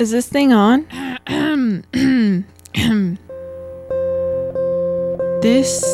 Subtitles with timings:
[0.00, 0.86] Is this thing on?
[5.42, 5.84] this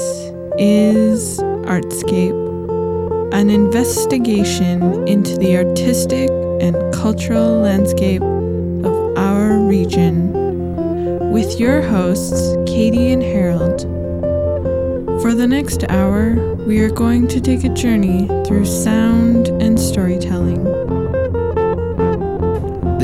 [0.60, 6.30] is Artscape, an investigation into the artistic
[6.60, 10.32] and cultural landscape of our region,
[11.32, 13.80] with your hosts, Katie and Harold.
[15.20, 20.55] For the next hour, we are going to take a journey through sound and storytelling.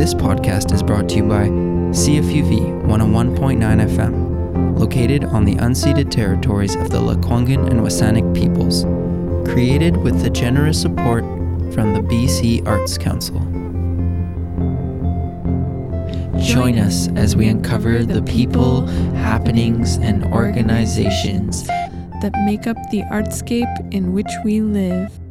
[0.03, 6.75] This podcast is brought to you by CFUV 101.9 FM, located on the unceded territories
[6.75, 8.83] of the Lekwungen and WSÁNEĆ peoples,
[9.49, 11.23] created with the generous support
[11.73, 13.39] from the BC Arts Council.
[16.41, 23.95] Join us as we uncover the people, happenings, and organizations that make up the artscape
[23.95, 25.22] in which we live.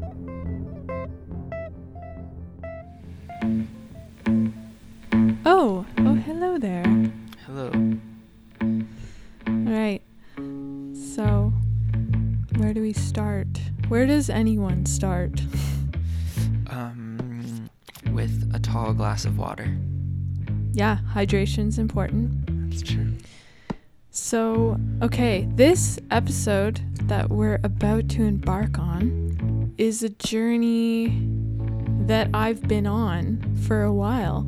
[15.02, 15.41] Start?
[16.70, 17.68] Um,
[18.12, 19.76] with a tall glass of water.
[20.74, 22.70] Yeah, hydration's important.
[22.70, 23.13] That's true.
[24.12, 31.20] So, okay, this episode that we're about to embark on is a journey
[32.05, 34.46] that I've been on for a while.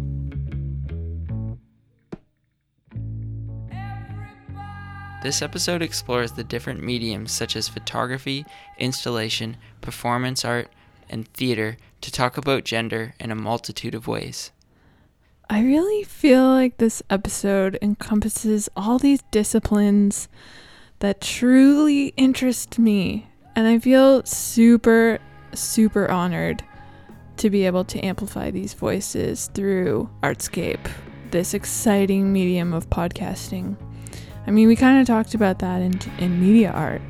[5.23, 8.45] This episode explores the different mediums such as photography,
[8.77, 10.69] installation, performance art,
[11.09, 14.51] and theater to talk about gender in a multitude of ways.
[15.49, 20.27] I really feel like this episode encompasses all these disciplines
[20.99, 25.19] that truly interest me, and I feel super,
[25.53, 26.63] super honored
[27.37, 30.89] to be able to amplify these voices through Artscape,
[31.31, 33.75] this exciting medium of podcasting.
[34.47, 37.01] I mean, we kind of talked about that in, in media art.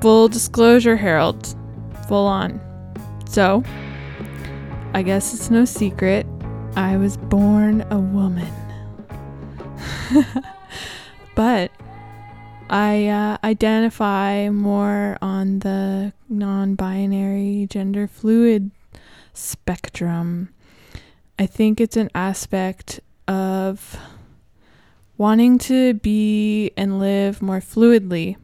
[0.00, 1.56] Full disclosure, Harold,
[2.08, 2.60] full on.
[3.28, 3.62] So,
[4.94, 6.26] I guess it's no secret
[6.76, 8.52] I was born a woman.
[11.34, 11.70] but
[12.68, 18.70] I uh, identify more on the non binary, gender fluid
[19.32, 20.50] spectrum.
[21.38, 23.98] I think it's an aspect of
[25.16, 28.36] wanting to be and live more fluidly.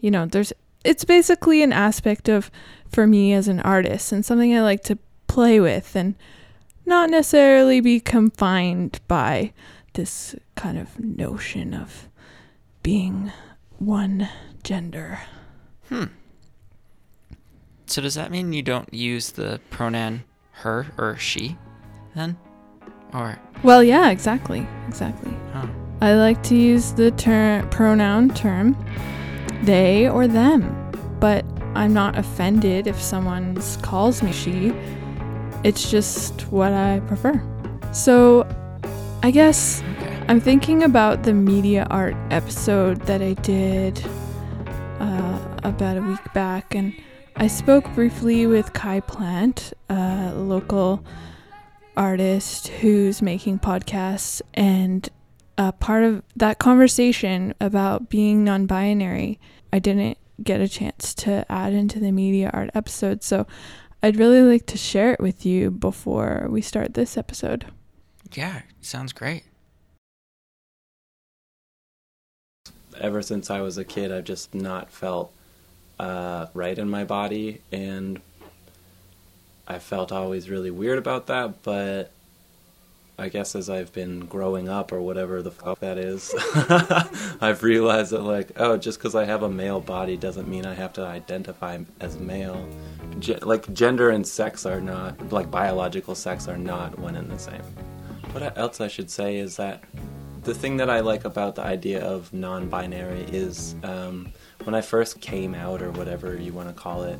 [0.00, 0.52] You know, there's
[0.84, 2.50] it's basically an aspect of
[2.88, 6.14] for me as an artist and something I like to play with and
[6.86, 9.52] not necessarily be confined by
[9.94, 12.08] this kind of notion of
[12.82, 13.32] being
[13.78, 14.28] one
[14.62, 15.20] gender.
[15.88, 16.04] Hmm.
[17.86, 21.56] So does that mean you don't use the pronoun her or she
[22.14, 22.36] then?
[23.12, 24.66] Or Well, yeah, exactly.
[24.88, 25.32] Exactly.
[25.54, 25.70] oh,
[26.00, 28.76] I like to use the term pronoun term
[29.64, 31.44] they or them, but
[31.74, 34.72] I'm not offended if someone calls me she.
[35.64, 37.42] It's just what I prefer.
[37.92, 38.46] So,
[39.22, 39.82] I guess.
[40.26, 44.02] I'm thinking about the media art episode that I did
[44.98, 46.94] uh, about a week back, and
[47.36, 51.04] I spoke briefly with Kye Plant, a local
[51.94, 55.08] artist who's making podcasts, and
[55.56, 59.38] a part of that conversation about being non binary,
[59.72, 63.22] I didn't get a chance to add into the media art episode.
[63.22, 63.46] So
[64.02, 67.66] I'd really like to share it with you before we start this episode.
[68.32, 69.44] Yeah, sounds great.
[73.00, 75.32] ever since I was a kid, I've just not felt
[75.98, 78.20] uh, right in my body, and
[79.66, 81.62] I felt always really weird about that.
[81.62, 82.10] But
[83.18, 86.34] I guess as I've been growing up, or whatever the fuck that is,
[87.40, 90.74] I've realized that like, oh, just because I have a male body doesn't mean I
[90.74, 92.68] have to identify as male.
[93.20, 97.38] Ge- like gender and sex are not like biological sex are not one and the
[97.38, 97.62] same.
[98.32, 99.84] What else I should say is that
[100.42, 104.32] the thing that I like about the idea of non-binary is um,
[104.64, 107.18] when I first came out, or whatever you want to call it,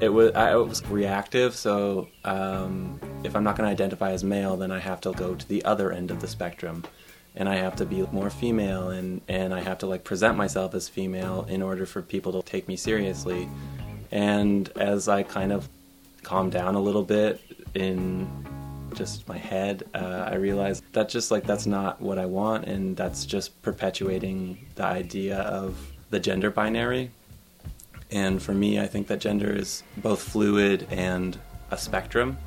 [0.00, 1.54] it was I it was reactive.
[1.54, 5.34] So um, if I'm not going to identify as male, then I have to go
[5.34, 6.84] to the other end of the spectrum,
[7.34, 10.74] and I have to be more female, and and I have to like present myself
[10.74, 13.48] as female in order for people to take me seriously.
[14.10, 15.68] And as I kind of
[16.22, 17.40] calmed down a little bit
[17.74, 18.26] in
[18.94, 22.96] just my head, uh, I realized that just like that's not what I want, and
[22.96, 27.10] that's just perpetuating the idea of the gender binary.
[28.10, 31.36] And for me, I think that gender is both fluid and
[31.70, 32.38] a spectrum.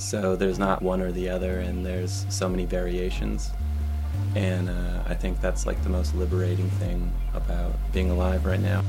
[0.00, 3.50] So there's not one or the other, and there's so many variations.
[4.34, 8.82] And uh, I think that's like the most liberating thing about being alive right now.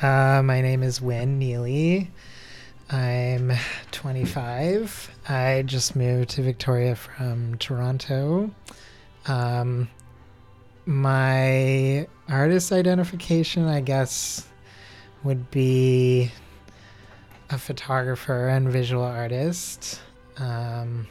[0.00, 2.08] Uh, my name is Wynne Neilly.
[2.88, 3.52] I'm
[3.90, 5.10] 25.
[5.28, 8.52] I just moved to Victoria from Toronto.
[9.26, 9.88] Um,
[10.84, 14.46] my artist identification, I guess,
[15.24, 16.30] would be
[17.50, 20.00] a photographer and visual artist.
[20.38, 21.08] Um,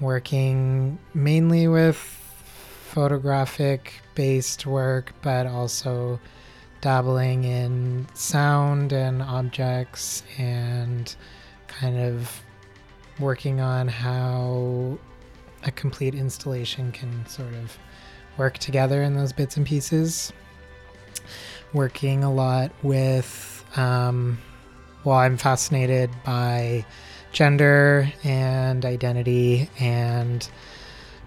[0.00, 6.20] working mainly with photographic based work, but also
[6.84, 11.16] dabbling in sound and objects and
[11.66, 12.42] kind of
[13.18, 14.98] working on how
[15.62, 17.78] a complete installation can sort of
[18.36, 20.30] work together in those bits and pieces.
[21.72, 24.36] Working a lot with, um,
[25.04, 26.84] well, I'm fascinated by
[27.32, 30.46] gender and identity, and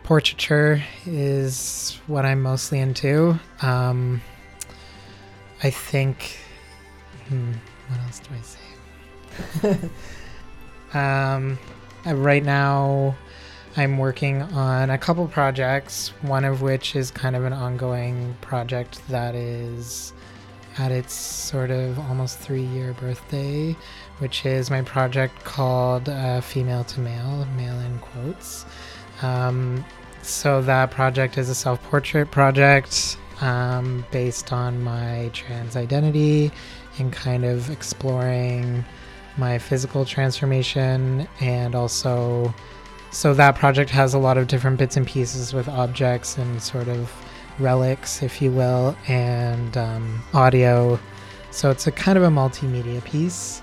[0.04, 3.40] portraiture is what I'm mostly into.
[3.64, 4.22] Um,
[5.64, 6.38] I think.
[7.28, 7.54] Hmm,
[7.88, 9.90] what else do I say?
[10.98, 11.58] um,
[12.06, 13.16] uh, right now,
[13.76, 16.10] I'm working on a couple projects.
[16.22, 20.14] One of which is kind of an ongoing project that is
[20.78, 23.76] at its sort of almost three year birthday,
[24.20, 28.66] which is my project called uh, Female to Male, male in quotes.
[29.24, 29.84] Um,
[30.22, 36.52] so that project is a self portrait project um, based on my trans identity
[37.00, 38.84] and kind of exploring
[39.38, 42.54] my physical transformation and also
[43.12, 46.88] so that project has a lot of different bits and pieces with objects and sort
[46.88, 47.12] of
[47.60, 51.00] relics if you will and um, audio.
[51.52, 53.62] So it's a kind of a multimedia piece.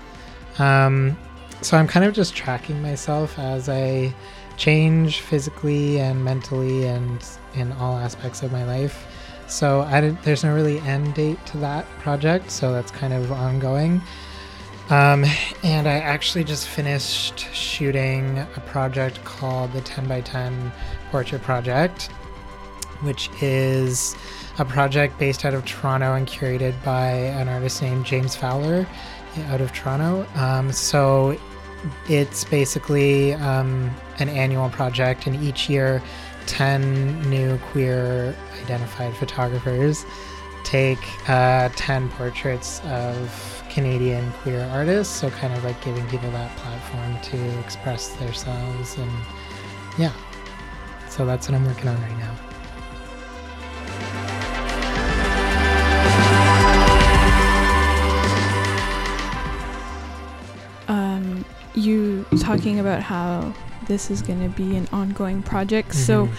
[0.57, 1.17] Um,
[1.61, 4.13] so i'm kind of just tracking myself as i
[4.57, 7.25] change physically and mentally and
[7.55, 9.07] in all aspects of my life
[9.47, 13.31] so I didn't, there's no really end date to that project, so that's kind of
[13.31, 14.01] ongoing.
[14.89, 15.25] Um,
[15.63, 20.71] and I actually just finished shooting a project called the 10 by 10
[21.09, 22.03] Portrait Project,
[23.01, 24.15] which is
[24.59, 28.87] a project based out of Toronto and curated by an artist named James Fowler
[29.47, 30.25] out of Toronto.
[30.35, 31.37] Um, so
[32.07, 36.01] it's basically um, an annual project, and each year
[36.47, 40.05] 10 new queer identified photographers
[40.63, 40.99] take
[41.29, 45.13] uh, 10 portraits of Canadian queer artists.
[45.13, 48.97] So, kind of like giving people that platform to express themselves.
[48.97, 49.11] And
[49.97, 50.11] yeah,
[51.09, 52.54] so that's what I'm working on right now.
[62.57, 63.53] Talking about how
[63.87, 65.89] this is going to be an ongoing project.
[65.89, 65.99] Mm-hmm.
[65.99, 66.29] So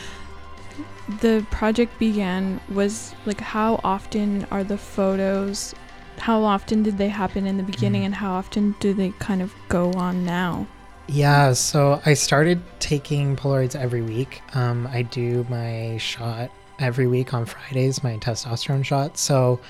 [1.21, 5.73] the project began was like how often are the photos
[6.19, 8.07] how often did they happen in the beginning mm-hmm.
[8.07, 10.67] and how often do they kind of go on now?
[11.09, 14.43] Yeah, so I started taking Polaroids every week.
[14.55, 19.17] Um, I do my shot every week on Fridays, my testosterone shot.
[19.17, 19.61] So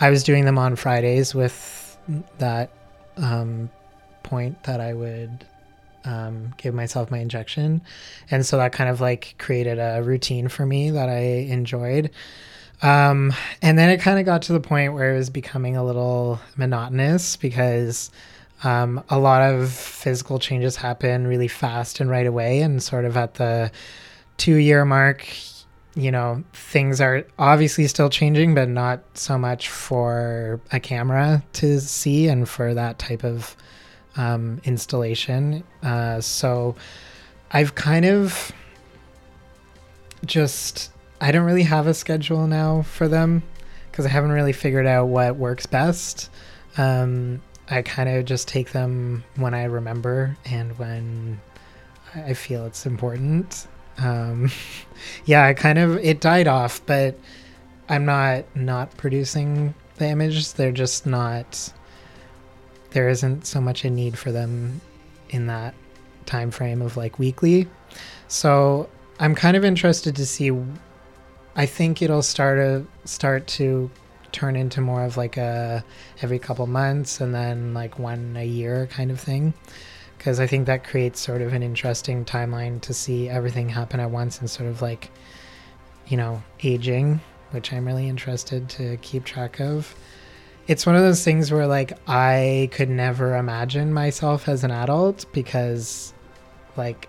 [0.00, 1.98] I was doing them on Fridays with
[2.38, 2.70] that
[3.18, 3.68] um,
[4.22, 5.44] point that I would
[6.04, 7.82] um, give myself my injection.
[8.30, 12.10] And so that kind of like created a routine for me that I enjoyed.
[12.82, 15.84] Um, and then it kind of got to the point where it was becoming a
[15.84, 18.10] little monotonous because
[18.64, 22.60] um, a lot of physical changes happen really fast and right away.
[22.60, 23.70] And sort of at the
[24.38, 25.26] two year mark,
[25.94, 31.80] you know, things are obviously still changing, but not so much for a camera to
[31.80, 33.56] see and for that type of
[34.16, 35.64] um, installation.
[35.82, 36.74] Uh, so
[37.50, 38.52] I've kind of
[40.24, 40.90] just,
[41.20, 43.42] I don't really have a schedule now for them
[43.90, 46.30] because I haven't really figured out what works best.
[46.76, 51.40] Um, I kind of just take them when I remember and when
[52.14, 53.66] I feel it's important.
[53.98, 54.50] Um,
[55.24, 57.16] yeah, I kind of, it died off, but
[57.90, 60.52] I'm not not producing the images.
[60.52, 61.72] They're just not
[62.90, 64.80] there isn't so much a need for them
[65.30, 65.74] in that
[66.26, 67.68] time frame of like weekly.
[68.28, 70.50] So I'm kind of interested to see.
[71.56, 73.90] I think it'll start to start to
[74.32, 75.84] turn into more of like a
[76.22, 79.52] every couple months and then like one a year kind of thing
[80.20, 84.10] because I think that creates sort of an interesting timeline to see everything happen at
[84.10, 85.10] once and sort of like,
[86.08, 89.94] you know, aging, which I'm really interested to keep track of.
[90.70, 95.26] It's one of those things where like I could never imagine myself as an adult
[95.32, 96.14] because,
[96.76, 97.08] like,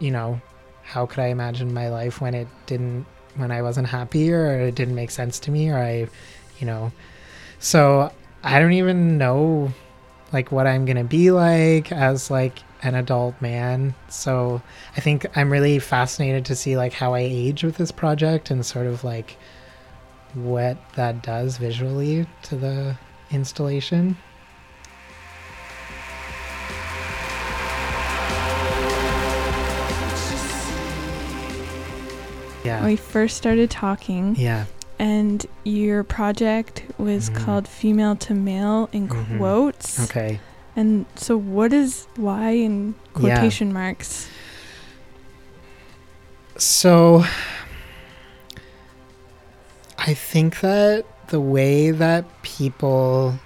[0.00, 0.38] you know,
[0.82, 4.74] how could I imagine my life when it didn't, when I wasn't happy or it
[4.74, 6.08] didn't make sense to me or I,
[6.58, 6.92] you know,
[7.58, 8.12] so
[8.42, 9.72] I don't even know
[10.34, 13.94] like what I'm going to be like as like an adult man.
[14.10, 14.60] So
[14.94, 18.66] I think I'm really fascinated to see like how I age with this project and
[18.66, 19.38] sort of like
[20.34, 22.96] what that does visually to the
[23.30, 24.16] installation.
[32.64, 32.84] Yeah.
[32.84, 34.64] We first started talking, Yeah.
[34.98, 37.36] and your project was Mhm.
[37.36, 39.36] called Female to Male in Mhm.
[39.36, 40.00] quotes.
[40.04, 40.40] Okay.
[40.74, 43.34] And so, what is why in Yeah.
[43.36, 44.28] quotation marks?
[46.56, 47.24] So
[50.06, 53.38] I think that the way that people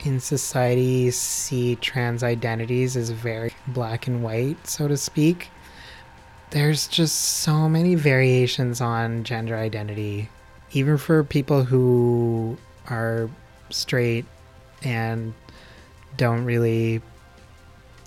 [0.00, 5.50] in society see trans identities is very black and white, so to speak.
[6.48, 10.30] There's just so many variations on gender identity,
[10.72, 12.56] even for people who
[12.88, 13.28] are
[13.68, 14.24] straight
[14.82, 15.34] and
[16.16, 17.02] don't really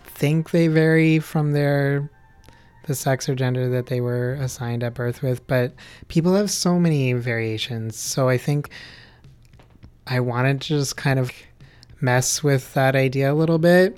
[0.05, 2.09] think they vary from their
[2.85, 5.73] the sex or gender that they were assigned at birth with, but
[6.07, 7.97] people have so many variations.
[7.97, 8.69] So I think
[10.07, 11.31] I wanted to just kind of
[11.99, 13.97] mess with that idea a little bit.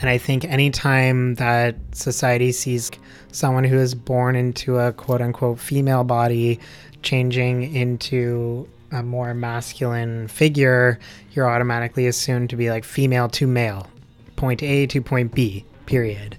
[0.00, 2.90] And I think anytime that society sees
[3.32, 6.58] someone who is born into a quote unquote female body
[7.02, 10.98] changing into a more masculine figure,
[11.32, 13.88] you're automatically assumed to be like female to male,
[14.36, 16.36] point A to point B, period.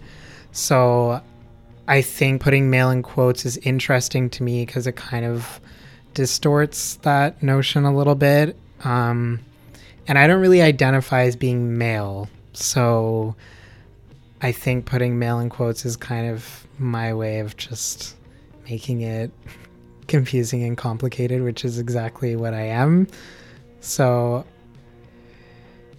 [0.51, 1.21] So
[1.87, 5.59] I think putting male in quotes is interesting to me because it kind of
[6.13, 8.55] distorts that notion a little bit.
[8.83, 9.39] Um,
[10.07, 12.29] and I don't really identify as being male.
[12.53, 13.35] So
[14.41, 18.15] I think putting male in quotes is kind of my way of just
[18.69, 19.31] making it
[20.07, 23.07] confusing and complicated, which is exactly what I am.
[23.79, 24.45] So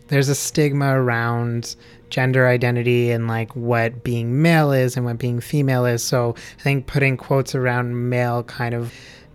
[0.08, 1.74] there's a stigma around
[2.12, 6.04] gender identity and like what being male is and what being female is.
[6.04, 8.92] So I think putting quotes around male kind of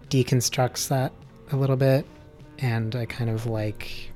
[0.10, 1.12] deconstructs that
[1.52, 2.06] a little bit.
[2.60, 4.12] And I kind of like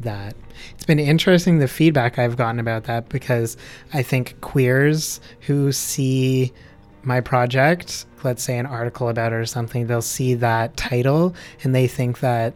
[0.00, 0.36] that.
[0.74, 3.56] It's been interesting the feedback I've gotten about that because
[3.94, 6.52] I think queers who see
[7.04, 11.74] my project, let's say an article about it or something, they'll see that title and
[11.74, 12.52] they think that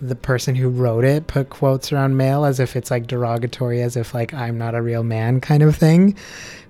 [0.00, 3.96] the person who wrote it put quotes around male as if it's like derogatory, as
[3.96, 6.16] if like I'm not a real man kind of thing.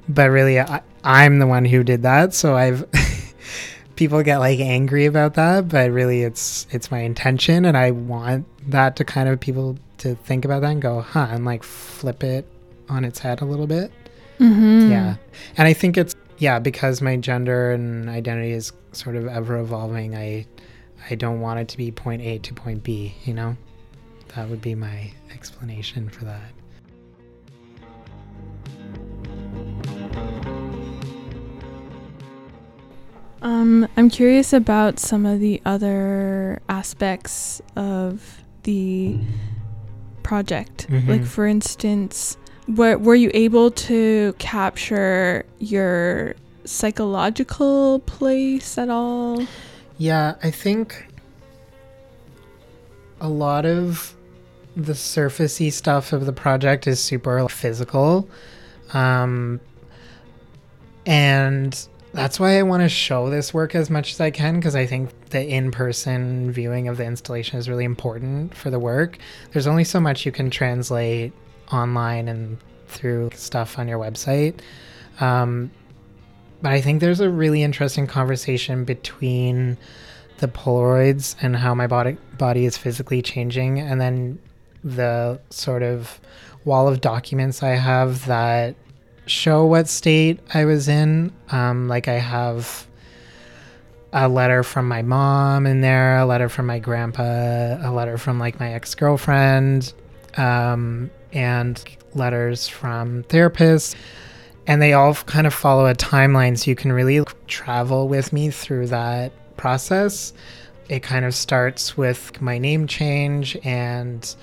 [0.08, 2.34] But really, I, I'm the one who did that.
[2.34, 2.86] So I've
[3.96, 8.46] people get like angry about that, but really, it's it's my intention, and I want
[8.70, 12.22] that to kind of people to think about that and go, huh, and like flip
[12.22, 12.46] it
[12.88, 13.90] on its head a little bit.
[14.38, 14.90] Mm-hmm.
[14.90, 15.16] Yeah.
[15.56, 20.14] And I think it's yeah, because my gender and identity is sort of ever evolving,
[20.14, 20.46] I
[21.10, 23.56] I don't want it to be point A to point B, you know?
[24.34, 26.50] That would be my explanation for that.
[33.42, 39.18] Um, I'm curious about some of the other aspects of the
[40.22, 40.86] project.
[40.88, 41.08] Mhm.
[41.08, 46.34] Like, for instance, were, were you able to capture your
[46.64, 49.42] psychological place at all?
[49.96, 51.06] Yeah, I think
[53.20, 54.14] a lot of
[54.76, 58.28] the surfacey stuff of the project is super physical.
[58.92, 59.60] Um,
[61.06, 64.76] and that's why I want to show this work as much as I can because
[64.76, 69.18] I think the in person viewing of the installation is really important for the work.
[69.52, 71.32] There's only so much you can translate
[71.72, 72.58] online and
[72.88, 74.60] through stuff on your website.
[75.20, 75.70] Um,
[76.64, 79.76] but I think there's a really interesting conversation between
[80.38, 84.38] the Polaroids and how my body body is physically changing, and then
[84.82, 86.18] the sort of
[86.64, 88.76] wall of documents I have that
[89.26, 91.34] show what state I was in.
[91.50, 92.86] Um, like I have
[94.14, 98.38] a letter from my mom in there, a letter from my grandpa, a letter from
[98.38, 99.92] like my ex girlfriend,
[100.38, 103.94] um, and letters from therapists
[104.66, 108.50] and they all kind of follow a timeline so you can really travel with me
[108.50, 110.32] through that process
[110.88, 114.34] it kind of starts with my name change and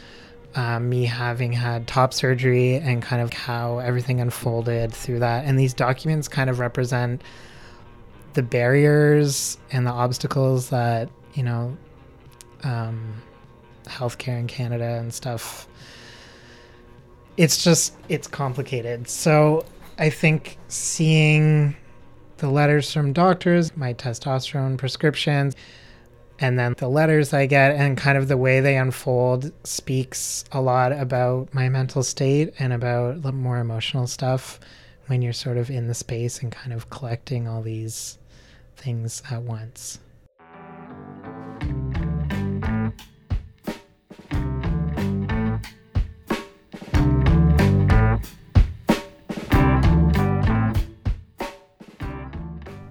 [0.55, 5.45] um, me having had top surgery and kind of how everything unfolded through that.
[5.45, 7.21] And these documents kind of represent
[8.33, 11.77] the barriers and the obstacles that, you know,
[12.63, 13.21] um,
[13.85, 15.67] healthcare in Canada and stuff.
[17.37, 19.07] It's just, it's complicated.
[19.07, 19.65] So
[20.01, 21.75] I think seeing
[22.37, 25.55] the letters from doctors, my testosterone prescriptions,
[26.39, 30.59] and then the letters I get and kind of the way they unfold speaks a
[30.59, 34.59] lot about my mental state and about the more emotional stuff
[35.05, 38.17] when you're sort of in the space and kind of collecting all these
[38.75, 39.99] things at once.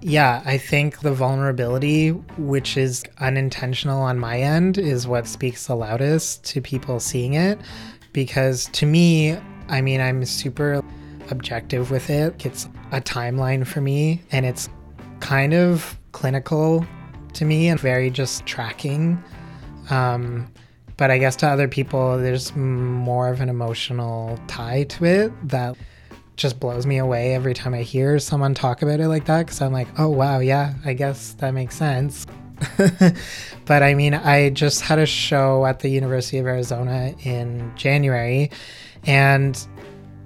[0.03, 5.75] Yeah, I think the vulnerability, which is unintentional on my end, is what speaks the
[5.75, 7.59] loudest to people seeing it.
[8.11, 9.37] Because to me,
[9.69, 10.81] I mean, I'm super
[11.29, 12.45] objective with it.
[12.45, 14.69] It's a timeline for me, and it's
[15.19, 16.85] kind of clinical
[17.33, 19.23] to me and very just tracking.
[19.91, 20.51] Um,
[20.97, 25.77] but I guess to other people, there's more of an emotional tie to it that
[26.41, 29.61] just blows me away every time I hear someone talk about it like that because
[29.61, 32.25] I'm like, oh, wow, yeah, I guess that makes sense.
[33.65, 38.49] but I mean, I just had a show at the University of Arizona in January,
[39.05, 39.55] and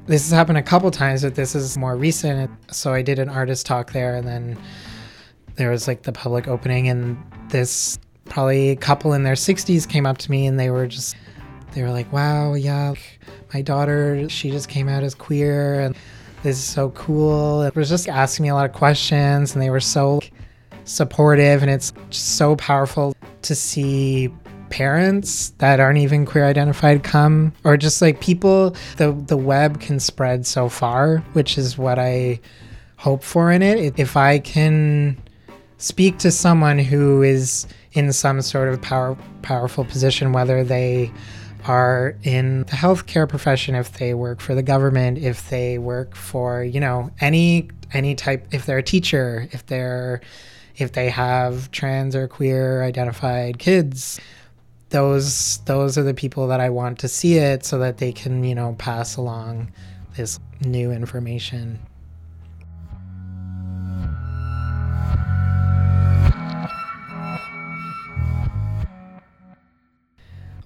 [0.06, 2.50] this has happened a couple times, but this is more recent.
[2.74, 4.58] So I did an artist talk there, and then
[5.56, 7.18] there was like the public opening, and
[7.50, 11.16] this probably couple in their 60s came up to me, and they were just,
[11.74, 12.94] they were like, wow, yeah
[13.56, 15.96] my daughter, she just came out as queer and
[16.44, 17.62] this is so cool.
[17.62, 20.20] It was just asking me a lot of questions and they were so
[20.84, 24.30] supportive and it's so powerful to see
[24.70, 30.02] parents that aren't even queer identified come or just like people the the web can
[30.02, 32.38] spread so far which is what i
[32.98, 35.16] hope for in it if i can
[35.78, 41.12] speak to someone who is in some sort of power powerful position whether they
[41.68, 46.64] are in the healthcare profession, if they work for the government, if they work for,
[46.64, 50.22] you know, any any type if they're a teacher, if they're
[50.78, 54.20] if they have trans or queer identified kids,
[54.90, 58.44] those those are the people that I want to see it so that they can,
[58.44, 59.72] you know, pass along
[60.16, 61.80] this new information.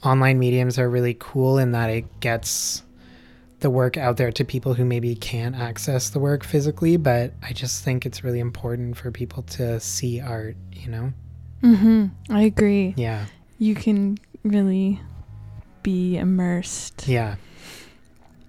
[0.04, 2.84] Online mediums are really cool in that it gets
[3.60, 7.52] the work out there to people who maybe can't access the work physically, but I
[7.54, 11.14] just think it's really important for people to see art, you know?
[11.62, 12.06] Mm-hmm.
[12.30, 12.94] I agree.
[12.96, 13.26] Yeah.
[13.58, 15.02] You can really
[15.84, 17.08] be immersed.
[17.08, 17.36] Yeah.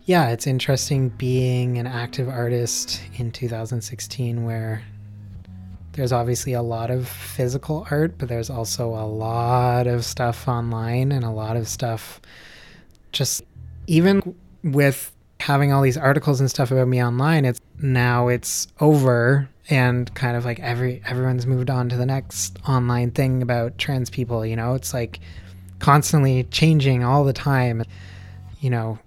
[0.04, 4.82] Yeah, it's interesting being an active artist in 2016 where
[5.92, 11.12] there's obviously a lot of physical art, but there's also a lot of stuff online
[11.12, 12.20] and a lot of stuff
[13.12, 13.42] just
[13.87, 19.48] even with having all these articles and stuff about me online, it's now it's over
[19.68, 24.11] and kind of like every everyone's moved on to the next online thing about trans
[24.11, 24.74] people, you know?
[24.74, 25.20] It's like
[25.79, 27.85] constantly changing all the time.
[28.61, 28.98] You know,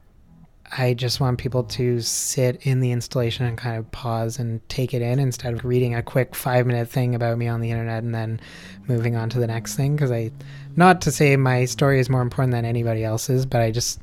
[0.75, 4.93] I just want people to sit in the installation and kind of pause and take
[4.93, 8.03] it in instead of reading a quick five minute thing about me on the internet
[8.03, 8.39] and then
[8.87, 9.95] moving on to the next thing.
[9.95, 10.31] Because I,
[10.75, 14.01] not to say my story is more important than anybody else's, but I just,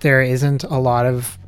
[0.00, 1.38] there isn't a lot of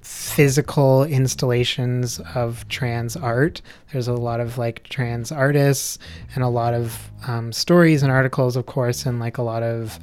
[0.00, 3.60] physical installations of trans art.
[3.92, 5.98] There's a lot of like trans artists
[6.34, 9.98] and a lot of um, stories and articles, of course, and like a lot of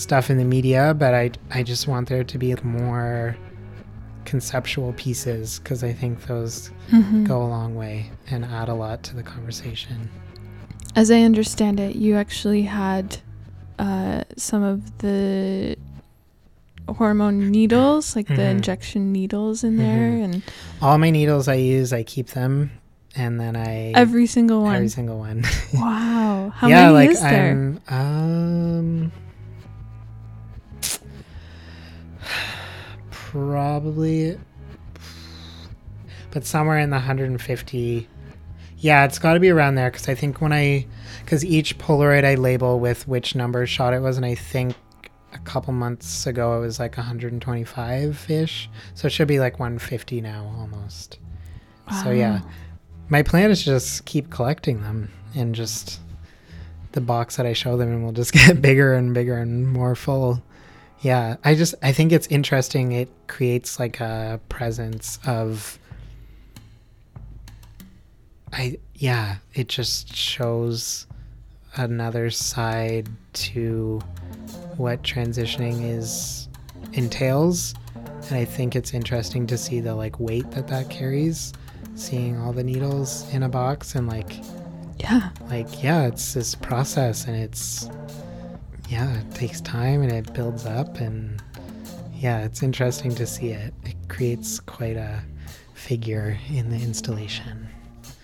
[0.00, 3.36] stuff in the media, but I I just want there to be more
[4.24, 7.24] conceptual pieces because I think those mm-hmm.
[7.24, 10.08] go a long way and add a lot to the conversation.
[10.94, 13.18] As I understand it, you actually had
[13.78, 15.76] uh, some of the
[16.88, 18.36] hormone needles, like mm-hmm.
[18.36, 19.82] the injection needles in mm-hmm.
[19.82, 20.42] there, and
[20.82, 22.70] all my needles I use, I keep them,
[23.16, 25.44] and then I every single one, every single one.
[25.74, 27.50] wow, how yeah, many like is there?
[27.50, 29.12] I'm, um,
[33.30, 34.36] probably
[36.32, 38.08] but somewhere in the 150
[38.78, 40.84] yeah it's got to be around there because i think when i
[41.24, 44.74] because each polaroid i label with which number shot it was and i think
[45.32, 50.52] a couple months ago it was like 125-ish so it should be like 150 now
[50.58, 51.18] almost.
[51.88, 52.02] Wow.
[52.02, 52.40] so yeah.
[53.08, 56.00] My plan is to just keep collecting them and just
[56.92, 59.94] the box that i show them and will just get bigger and bigger and more
[59.94, 60.42] full
[61.00, 65.78] yeah i just i think it's interesting it creates like a presence of
[68.52, 71.06] i yeah it just shows
[71.76, 74.00] another side to
[74.76, 76.48] what transitioning is
[76.94, 81.52] entails and i think it's interesting to see the like weight that that carries
[81.94, 84.32] seeing all the needles in a box and like
[84.98, 85.30] Yeah.
[85.48, 87.88] like yeah it's this process and it's
[88.90, 91.40] yeah it takes time and it builds up and
[92.14, 95.22] yeah it's interesting to see it it creates quite a
[95.74, 97.66] figure in the installation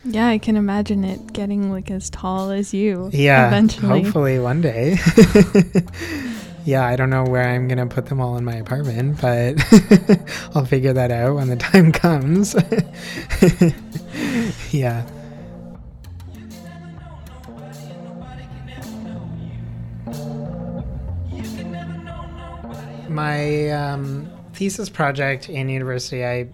[0.05, 3.11] Yeah, I can imagine it getting like as tall as you.
[3.13, 4.03] yeah Eventually.
[4.03, 4.97] hopefully one day
[6.65, 9.55] yeah i don't know where i'm gonna put them all in my apartment but
[10.55, 12.55] i'll figure that out when the time comes
[14.73, 15.07] yeah
[23.09, 26.49] my um, thesis project in university i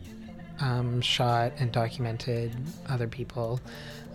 [0.60, 2.54] um, shot and documented
[2.88, 3.60] other people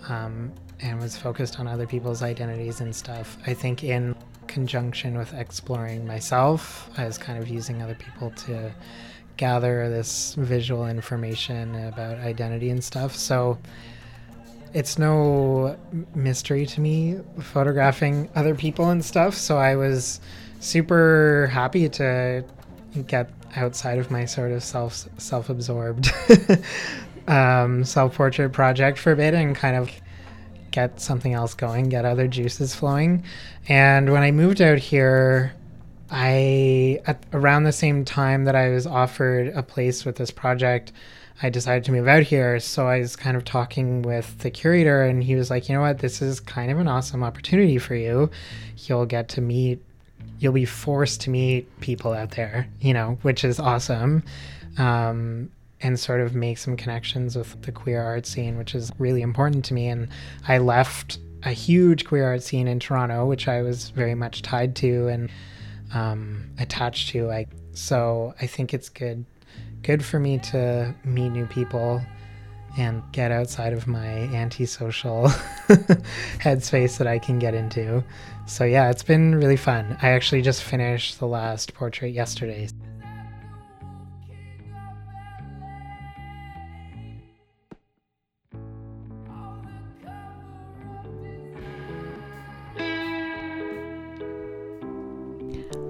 [0.10, 3.38] um, and was focused on other people's identities and stuff.
[3.45, 4.15] I think in
[4.47, 8.71] conjunction with exploring myself, I was kind of using other people to
[9.36, 13.15] gather this visual information about identity and stuff.
[13.15, 13.58] So
[14.73, 15.78] it's no
[16.15, 19.36] mystery to me photographing other people and stuff.
[19.36, 20.21] So I was
[20.60, 22.43] super happy to
[23.08, 26.12] get outside of my sort of self self-absorbed
[27.28, 29.89] um, self-portrait project for a bit and kind of
[30.72, 33.24] get something else going, get other juices flowing.
[33.67, 35.54] And when I moved out here,
[36.10, 40.93] I at around the same time that I was offered a place with this project,
[41.41, 42.60] I decided to move out here.
[42.60, 45.82] So I was kind of talking with the curator, and he was like, "You know
[45.82, 46.00] what?
[46.00, 48.30] This is kind of an awesome opportunity for you.
[48.78, 49.84] You'll get to meet."
[50.39, 54.23] You'll be forced to meet people out there, you know, which is awesome.
[54.78, 59.21] Um, and sort of make some connections with the queer art scene, which is really
[59.21, 59.88] important to me.
[59.88, 60.08] And
[60.47, 64.76] I left a huge queer art scene in Toronto, which I was very much tied
[64.78, 65.30] to and
[65.93, 67.32] um, attached to.
[67.32, 69.23] I so I think it's good,
[69.84, 72.02] good for me to meet new people
[72.78, 75.24] and get outside of my antisocial
[76.40, 78.04] headspace that I can get into.
[78.46, 79.98] So yeah, it's been really fun.
[80.02, 82.70] I actually just finished the last portrait yesterday.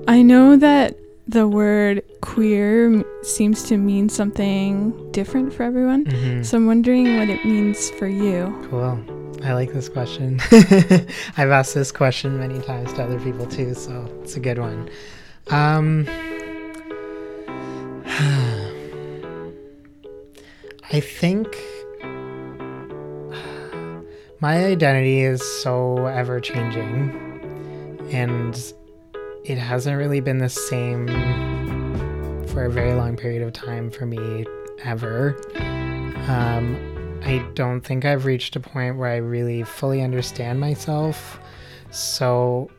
[0.10, 0.98] I know that
[1.28, 6.06] the word queer seems to mean something different for everyone.
[6.06, 6.46] Mhm.
[6.46, 8.54] So I'm wondering what it means for you.
[8.70, 9.00] Cool.
[9.44, 10.40] I like this question.
[11.38, 14.90] I've asked this question many times to other people too, so it's a good one.
[15.50, 16.08] Um,
[20.92, 21.48] I think
[24.40, 27.12] my identity is so ever changing,
[28.12, 28.74] and
[29.48, 31.08] it hasn't really been the same
[32.48, 34.46] for a very long period of time for me
[34.84, 35.40] ever.
[36.28, 41.40] Um, I don't think I've reached a point where I really fully understand myself.
[41.92, 42.70] So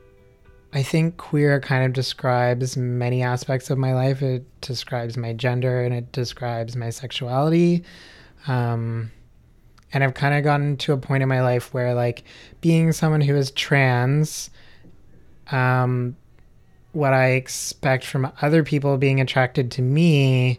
[0.75, 4.21] I think queer kind of describes many aspects of my life.
[4.21, 7.83] It describes my gender and it describes my sexuality.
[8.47, 9.11] Um,
[9.95, 12.25] and I've kind of gotten to a point in my life where, like,
[12.61, 14.51] being someone who is trans,
[15.51, 16.15] um,
[16.93, 20.59] what I expect from other people being attracted to me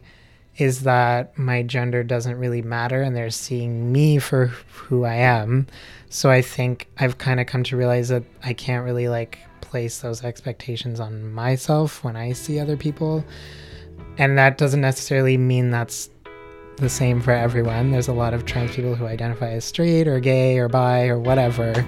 [0.57, 5.67] is that my gender doesn't really matter and they're seeing me for who I am.
[6.09, 9.99] So I think I've kind of come to realize that I can't really like place
[9.99, 13.23] those expectations on myself when I see other people.
[14.17, 16.09] And that doesn't necessarily mean that's
[16.77, 17.91] the same for everyone.
[17.91, 21.19] There's a lot of trans people who identify as straight or gay or bi or
[21.19, 21.85] whatever.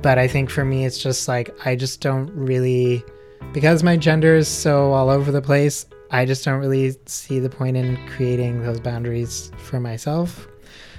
[0.00, 3.04] But I think for me, it's just like I just don't really,
[3.52, 7.50] because my gender is so all over the place, I just don't really see the
[7.50, 10.46] point in creating those boundaries for myself.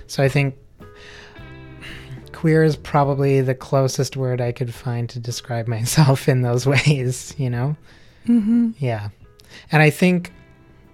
[0.07, 0.55] So I think
[2.31, 7.33] queer is probably the closest word I could find to describe myself in those ways,
[7.37, 7.75] you know?
[8.27, 8.71] Mm-hmm.
[8.77, 9.09] Yeah.
[9.71, 10.33] And I think,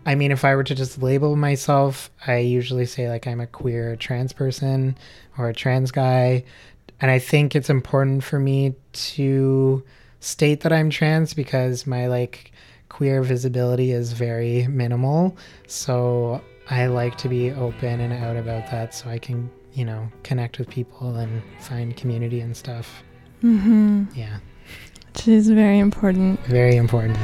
[0.05, 3.47] I mean, if I were to just label myself, I usually say like I'm a
[3.47, 4.97] queer trans person
[5.37, 6.43] or a trans guy.
[6.99, 9.83] And I think it's important for me to
[10.21, 12.53] state that I'm trans because my like
[12.88, 15.36] queer visibility is very minimal.
[15.67, 20.07] So I like to be open and out about that so I can, you know,
[20.23, 23.03] connect with people and find community and stuff.
[23.43, 24.05] Mm-hmm.
[24.15, 24.38] Yeah.
[25.13, 26.39] Which is very important.
[26.45, 27.17] Very important.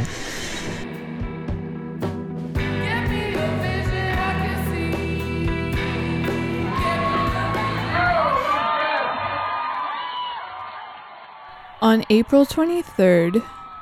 [11.88, 13.36] On April 23rd,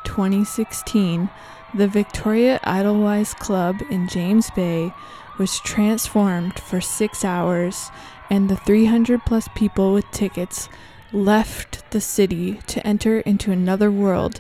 [0.04, 1.28] 2016,
[1.74, 4.94] the Victoria Edelweiss Club in James Bay
[5.40, 7.90] was transformed for six hours,
[8.30, 10.70] and the 300 plus people with tickets
[11.12, 14.40] left the city to enter into another world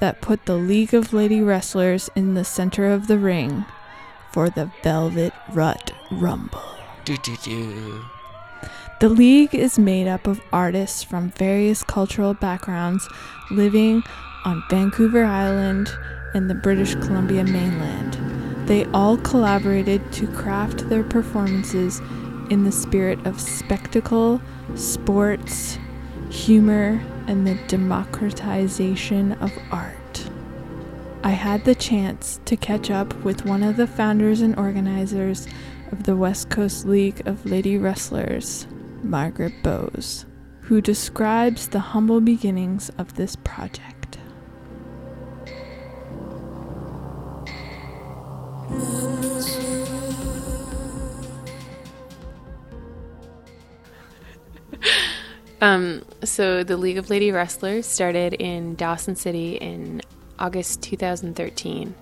[0.00, 3.64] that put the League of Lady Wrestlers in the center of the ring
[4.32, 6.74] for the Velvet Rut Rumble.
[7.04, 8.17] Do do do.
[9.00, 13.08] The League is made up of artists from various cultural backgrounds
[13.48, 14.02] living
[14.44, 15.88] on Vancouver Island
[16.34, 18.18] and the British Columbia mainland.
[18.66, 22.00] They all collaborated to craft their performances
[22.50, 24.42] in the spirit of spectacle,
[24.74, 25.78] sports,
[26.28, 30.28] humor, and the democratization of art.
[31.22, 35.46] I had the chance to catch up with one of the founders and organizers
[35.92, 38.66] of the West Coast League of Lady Wrestlers,
[39.02, 40.26] Margaret Bowes,
[40.62, 44.18] who describes the humble beginnings of this project.
[55.60, 60.02] Um, so the League of Lady Wrestlers started in Dawson City in
[60.38, 61.94] August 2013.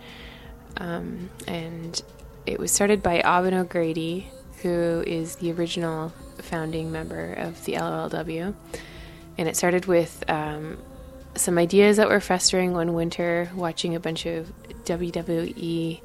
[0.76, 2.02] Um, and
[2.44, 4.30] it was started by Aubyn O'Grady,
[4.62, 8.54] who is the original founding member of the LLW.
[9.38, 10.78] And it started with um,
[11.34, 14.50] some ideas that were festering one winter, watching a bunch of
[14.84, 16.00] WWE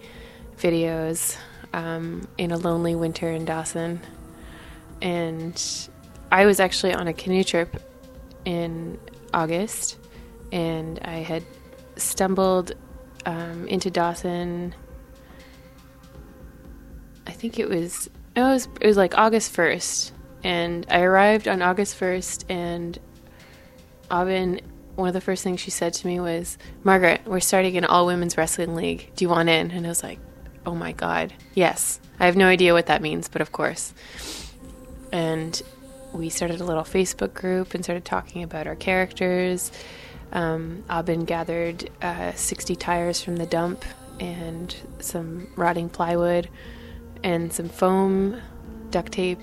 [0.57, 1.37] videos
[1.73, 4.01] um, in a lonely winter in Dawson.
[5.01, 5.89] And
[6.31, 7.81] I was actually on a canoe trip
[8.45, 8.99] in
[9.33, 9.97] August,
[10.51, 11.43] and I had
[11.95, 12.73] stumbled
[13.25, 14.75] um, into Dawson.
[17.25, 20.13] I think it was it was it was like August first,
[20.43, 22.97] and I arrived on August first, and
[24.09, 24.61] Aubyn.
[24.95, 28.05] One of the first things she said to me was, "Margaret, we're starting an all
[28.05, 29.09] women's wrestling league.
[29.15, 30.19] Do you want in?" And I was like,
[30.65, 33.93] "Oh my god, yes." I have no idea what that means, but of course.
[35.11, 35.59] And
[36.13, 39.71] we started a little Facebook group and started talking about our characters.
[40.31, 43.83] Um, Aubyn gathered uh, 60 tires from the dump
[44.19, 46.47] and some rotting plywood
[47.23, 48.41] and some foam,
[48.89, 49.39] duct tape,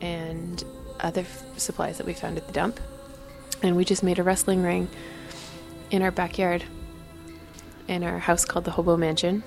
[0.00, 0.64] and
[1.00, 2.80] other f- supplies that we found at the dump.
[3.62, 4.88] And we just made a wrestling ring
[5.90, 6.64] in our backyard
[7.88, 9.42] in our house called the Hobo Mansion,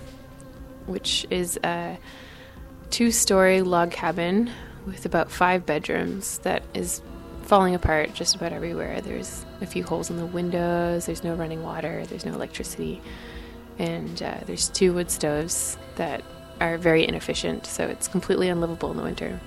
[0.85, 1.97] which is a
[2.89, 4.51] two story log cabin
[4.85, 7.01] with about five bedrooms that is
[7.43, 8.99] falling apart just about everywhere.
[9.01, 13.01] There's a few holes in the windows, there's no running water, there's no electricity,
[13.79, 16.21] and uh, there's two wood stoves that
[16.63, 19.39] are very inefficient, so it's completely unlivable in the winter.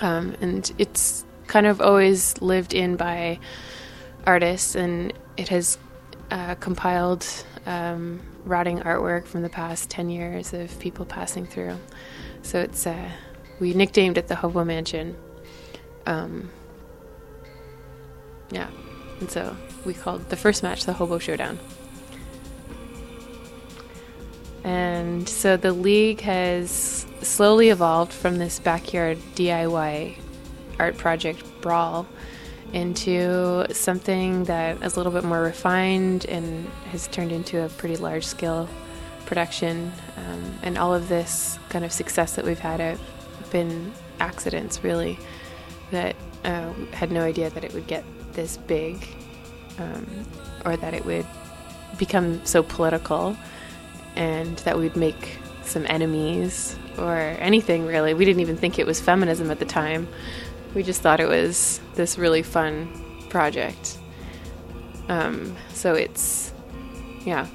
[0.00, 3.38] Um, and it's kind of always lived in by
[4.26, 5.78] artists, and it has
[6.32, 7.24] uh, compiled
[7.64, 11.78] um, rotting artwork from the past 10 years of people passing through.
[12.42, 13.10] So it's uh,
[13.60, 15.16] we nicknamed it the Hobo Mansion.
[16.06, 16.50] Um,
[18.50, 18.68] yeah,
[19.20, 21.58] and so we called the first match the Hobo Showdown.
[24.66, 30.16] And so the league has slowly evolved from this backyard DIY
[30.80, 32.04] art project brawl
[32.72, 37.96] into something that is a little bit more refined and has turned into a pretty
[37.96, 38.68] large scale
[39.24, 39.92] production.
[40.16, 43.00] Um, and all of this kind of success that we've had have
[43.52, 45.16] been accidents, really,
[45.92, 48.02] that uh, had no idea that it would get
[48.32, 49.06] this big
[49.78, 50.26] um,
[50.64, 51.26] or that it would
[51.98, 53.36] become so political
[54.16, 58.14] and that we'd make some enemies or anything really.
[58.14, 60.08] We didn't even think it was feminism at the time.
[60.74, 62.88] We just thought it was this really fun
[63.28, 63.98] project.
[65.08, 66.52] Um, so it's,
[67.24, 67.46] yeah,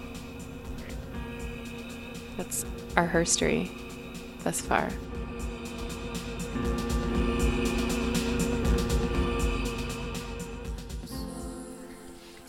[2.37, 3.71] that's our history
[4.43, 4.89] thus far.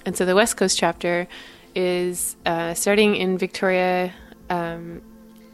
[0.05, 1.29] And so the West Coast chapter
[1.75, 4.13] is uh, starting in Victoria,
[4.51, 5.03] um,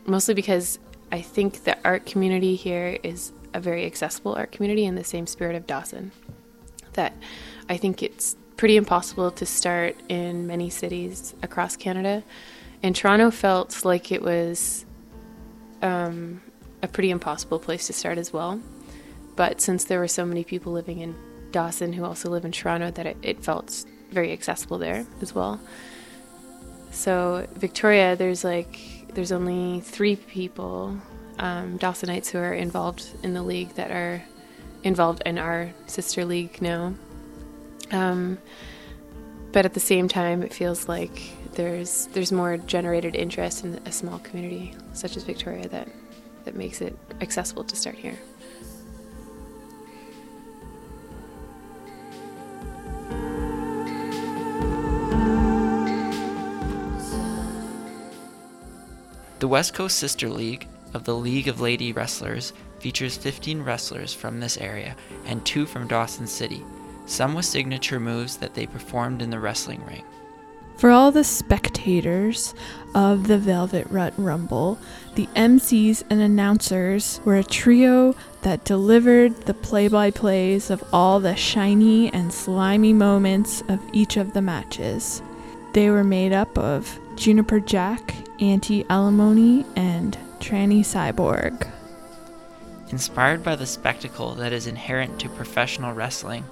[0.07, 0.79] mostly because
[1.11, 5.27] I think the art community here is a very accessible art community in the same
[5.27, 6.13] spirit of Dawson.
[6.95, 7.13] That
[7.69, 12.23] I think it's pretty impossible to start in many cities across Canada.
[12.83, 14.85] And Toronto felt like it was
[15.83, 16.41] um,
[16.83, 18.61] a pretty impossible place to start as well.
[19.37, 21.15] But since there were so many people living in
[21.53, 25.61] Dawson who also live in Toronto, that it, it felt very accessible there as well.
[26.91, 30.97] So Victoria, there's like there's only three people,
[31.39, 34.23] um, Dawsonites, who are involved in the league that are
[34.83, 36.95] involved in our sister league now.
[37.91, 38.39] Um,
[39.53, 41.21] but at the same time, it feels like
[41.55, 45.89] there's there's more generated interest in a small community such as Victoria that
[46.45, 48.19] that makes it accessible to start here.
[59.49, 64.41] The West Coast Sister League of the League of Lady Wrestlers features 15 wrestlers from
[64.41, 66.63] this area and two from Dawson City,
[67.07, 70.05] some with signature moves that they performed in the wrestling ring.
[70.77, 72.55] For all the spectators
[72.95, 74.79] of the Velvet Rut Rumble,
[75.15, 81.21] the MCs and announcers were a trio that delivered the play by plays of all
[81.21, 85.23] the shiny and slimy moments of each of the matches.
[85.73, 91.69] They were made up of Juniper Jack, Auntie Alimony, and Tranny Cyborg.
[92.91, 96.45] Inspired by the spectacle that is inherent to professional wrestling,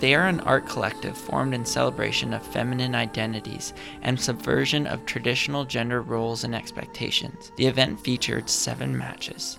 [0.00, 5.64] they are an art collective formed in celebration of feminine identities and subversion of traditional
[5.66, 7.52] gender roles and expectations.
[7.56, 9.58] The event featured seven matches.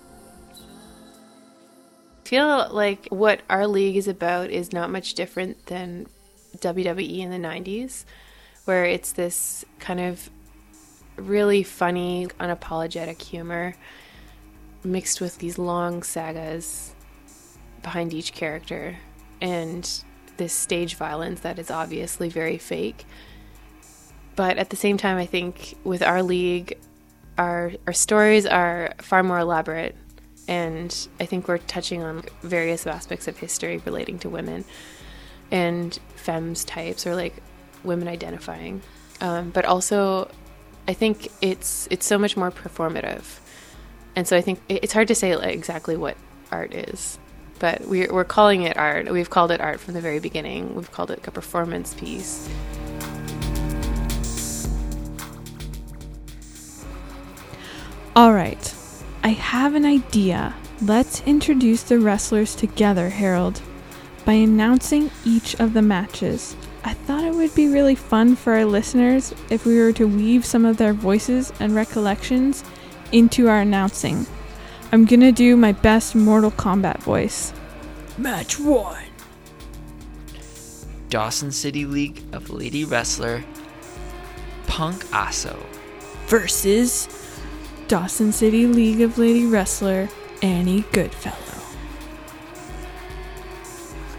[2.24, 6.08] I feel like what our league is about is not much different than
[6.58, 8.04] WWE in the 90s,
[8.64, 10.28] where it's this kind of
[11.16, 13.74] really funny, unapologetic humor
[14.84, 16.94] mixed with these long sagas
[17.82, 18.96] behind each character
[19.40, 20.02] and
[20.36, 23.04] this stage violence that is obviously very fake.
[24.34, 26.78] But at the same time, I think with our league,
[27.38, 29.96] our our stories are far more elaborate,
[30.46, 34.64] and I think we're touching on various aspects of history relating to women
[35.50, 37.42] and femmes types or like
[37.82, 38.82] women identifying.
[39.20, 40.30] Um, but also,
[40.88, 43.40] I think it's it's so much more performative,
[44.14, 46.16] and so I think it's hard to say like exactly what
[46.52, 47.18] art is
[47.58, 49.10] but we're, we're calling it art.
[49.10, 50.74] We've called it art from the very beginning.
[50.74, 52.48] We've called it a performance piece.
[58.14, 58.74] All right,
[59.22, 60.54] I have an idea.
[60.80, 63.60] Let's introduce the wrestlers together, Harold,
[64.24, 66.56] by announcing each of the matches.
[66.82, 67.15] I thought
[67.46, 70.92] would be really fun for our listeners if we were to weave some of their
[70.92, 72.64] voices and recollections
[73.12, 74.26] into our announcing.
[74.90, 77.52] I'm gonna do my best Mortal Kombat voice.
[78.18, 78.96] Match 1
[81.08, 83.44] Dawson City League of Lady Wrestler
[84.66, 85.56] Punk Asso
[86.26, 87.08] versus
[87.86, 90.08] Dawson City League of Lady Wrestler
[90.42, 91.45] Annie Goodfellow.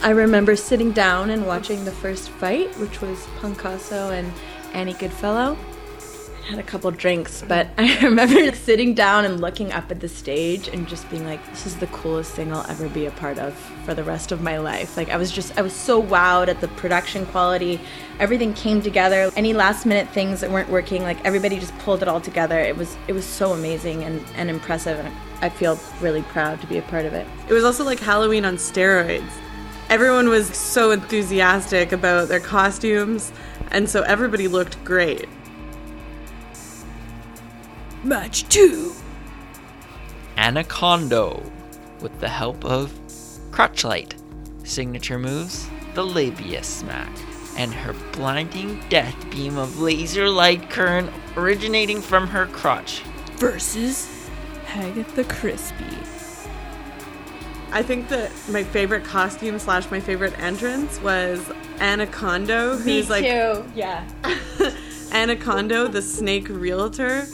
[0.08, 4.32] I remember sitting down and watching the first fight, which was Punkasso and
[4.72, 5.58] Annie Goodfellow.
[6.46, 10.08] I had a couple drinks, but I remember sitting down and looking up at the
[10.08, 13.38] stage and just being like, this is the coolest thing I'll ever be a part
[13.38, 14.96] of for the rest of my life.
[14.96, 17.78] Like, I was just, I was so wowed at the production quality.
[18.17, 19.30] Everything came together.
[19.36, 22.58] Any last minute things that weren't working, like, everybody just pulled it all together.
[22.58, 24.98] It was, it was so amazing and, and impressive.
[24.98, 27.28] And I feel really proud to be a part of it.
[27.50, 29.34] It was also like Halloween on steroids.
[29.89, 33.32] Everyone was so enthusiastic about their costumes,
[33.71, 35.28] and so everybody looked great.
[38.04, 38.93] Match 2
[40.36, 41.41] Anacondo
[42.02, 42.91] with the help of
[43.52, 44.13] Crotchlight.
[44.65, 47.10] Signature moves the Labia Smack
[47.58, 53.04] and her blinding death beam of laser light current originating from her crotch.
[53.38, 54.30] versus
[54.65, 56.17] Hagatha Crispy.
[57.72, 61.40] I think that my favorite costume slash my favorite entrance was
[61.80, 63.24] Anacondo, who's like
[63.76, 64.08] Yeah.
[65.12, 67.26] Anacondo, the snake realtor.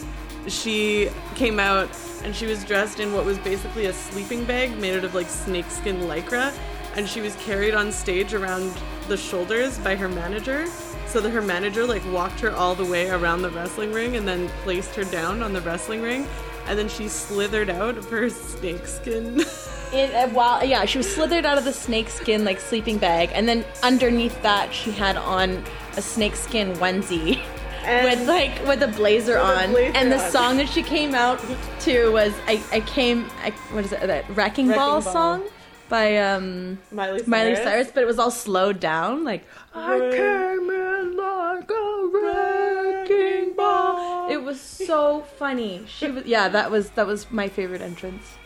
[0.48, 1.90] She came out
[2.24, 5.30] and she was dressed in what was basically a sleeping bag made out of like
[5.30, 6.54] snakeskin lycra,
[6.96, 8.74] and she was carried on stage around
[9.08, 10.68] the shoulders by her manager.
[11.08, 14.28] So that her manager like walked her all the way around the wrestling ring and
[14.28, 16.28] then placed her down on the wrestling ring,
[16.66, 19.44] and then she slithered out of her snakeskin.
[19.94, 23.48] It, uh, while yeah, she was slithered out of the snakeskin like sleeping bag, and
[23.48, 25.64] then underneath that she had on
[25.98, 27.40] a snakeskin onesie
[28.04, 29.72] with like with a blazer With a on.
[29.72, 30.32] blazer and the on.
[30.32, 31.40] song that she came out
[31.82, 35.02] to was I, I came I, what is it that Wrecking, Ball, Ball.
[35.02, 35.44] song
[35.90, 37.28] by um Miley Cyrus.
[37.28, 43.54] Miley Cyrus, but it was all slowed down like I came in like a wrecking
[43.56, 44.30] ball.
[44.32, 45.84] It was so funny.
[45.88, 48.38] She was yeah, that was that was my favorite entrance.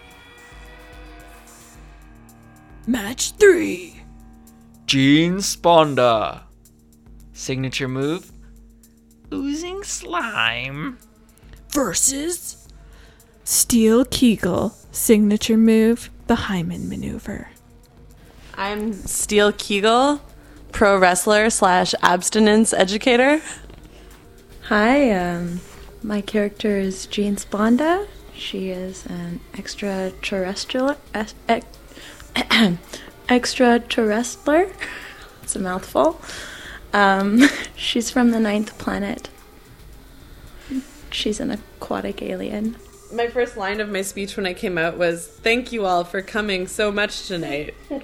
[2.87, 4.01] Match 3
[4.85, 6.43] Gene Sponda.
[7.33, 8.31] Signature move
[9.33, 10.97] oozing slime.
[11.71, 12.67] versus
[13.43, 14.73] Steel Kegel.
[14.91, 17.49] Signature move the Hymen maneuver.
[18.55, 20.21] I'm Steel Kegel,
[20.71, 23.41] pro wrestler slash abstinence educator.
[24.63, 25.59] Hi, um,
[26.01, 28.07] my character is Jean Sponda.
[28.33, 30.95] She is an extraterrestrial.
[31.13, 31.76] ex- ex-
[33.29, 34.71] extraterrestrial.
[35.43, 36.19] It's a mouthful.
[36.91, 37.43] Um,
[37.77, 39.29] she's from the ninth planet.
[41.09, 42.75] She's an aquatic alien.
[43.13, 46.21] My first line of my speech when I came out was, Thank you all for
[46.21, 47.75] coming so much tonight.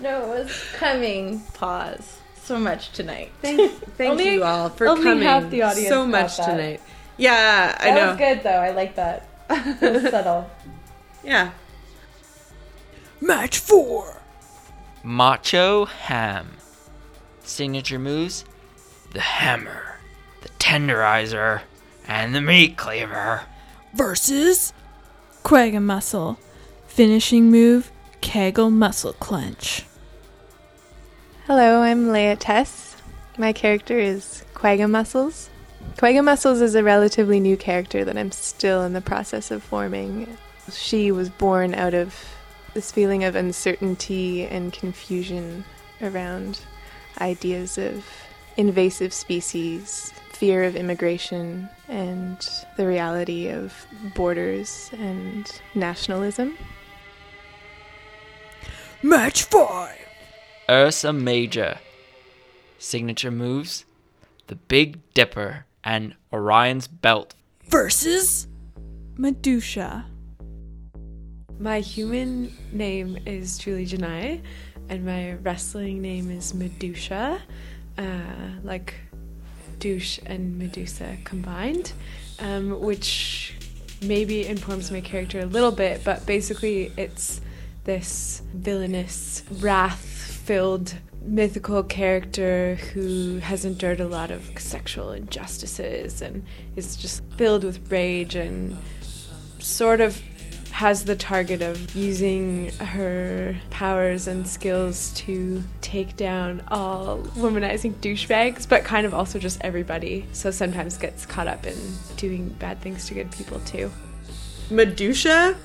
[0.00, 1.40] No, it was coming.
[1.54, 2.18] Pause.
[2.42, 3.30] So much tonight.
[3.40, 6.46] Thank, thank Only- you all for only coming half the audience so much that.
[6.46, 6.80] tonight.
[7.16, 8.08] Yeah, I That know.
[8.10, 8.50] was good though.
[8.50, 9.28] I like that.
[9.48, 10.50] It was subtle.
[11.22, 11.52] Yeah.
[13.24, 14.20] Match 4
[15.02, 16.58] Macho Ham.
[17.42, 18.44] Signature moves
[19.12, 19.98] the hammer,
[20.42, 21.62] the tenderizer,
[22.06, 23.40] and the meat cleaver.
[23.94, 24.74] Versus
[25.42, 26.38] Quagga Muscle.
[26.86, 29.86] Finishing move Kegel Muscle Clench.
[31.46, 32.98] Hello, I'm Leya Tess.
[33.38, 35.48] My character is Quagga Muscles.
[35.96, 40.36] Quagga Muscles is a relatively new character that I'm still in the process of forming.
[40.70, 42.14] She was born out of
[42.74, 45.64] this feeling of uncertainty and confusion
[46.02, 46.60] around
[47.20, 48.04] ideas of
[48.56, 53.72] invasive species, fear of immigration, and the reality of
[54.14, 56.56] borders and nationalism.
[59.02, 59.96] Match 5
[60.68, 61.78] Ursa Major.
[62.78, 63.84] Signature moves
[64.46, 67.34] the Big Dipper and Orion's Belt.
[67.68, 68.48] Versus
[69.16, 70.06] Medusa.
[71.58, 74.40] My human name is Julie Gennai,
[74.88, 77.40] and my wrestling name is Medusa,
[77.96, 78.02] uh,
[78.64, 78.94] like
[79.78, 81.92] douche and Medusa combined,
[82.40, 83.54] um, which
[84.02, 87.40] maybe informs my character a little bit, but basically it's
[87.84, 90.04] this villainous, wrath
[90.44, 96.44] filled mythical character who has endured a lot of sexual injustices and
[96.74, 98.76] is just filled with rage and
[99.60, 100.20] sort of
[100.74, 108.68] has the target of using her powers and skills to take down all womanizing douchebags,
[108.68, 110.26] but kind of also just everybody.
[110.32, 111.76] So sometimes gets caught up in
[112.16, 113.88] doing bad things to good people too.
[114.68, 115.56] Medusa,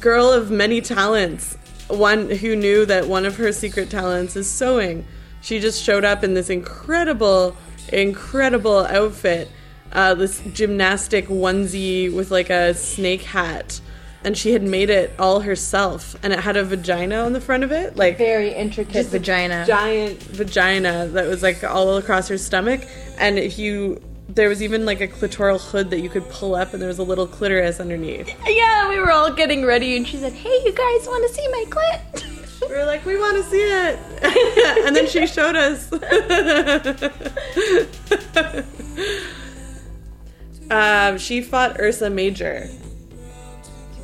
[0.00, 5.04] girl of many talents, one who knew that one of her secret talents is sewing.
[5.42, 7.54] She just showed up in this incredible,
[7.92, 9.50] incredible outfit,
[9.92, 13.82] uh, this gymnastic onesie with like a snake hat.
[14.26, 17.62] And she had made it all herself, and it had a vagina on the front
[17.62, 19.64] of it, like Very intricate vagina.
[19.66, 22.84] giant vagina that was like all across her stomach.
[23.18, 26.72] And if you, there was even like a clitoral hood that you could pull up,
[26.72, 28.34] and there was a little clitoris underneath.
[28.48, 31.46] yeah, we were all getting ready, and she said, "Hey, you guys want to see
[31.48, 32.24] my clit?"
[32.68, 33.96] We were like, we want to see it.
[34.86, 35.92] and then she showed us.
[40.70, 42.68] um, she fought Ursa Major.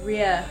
[0.03, 0.45] Rhea.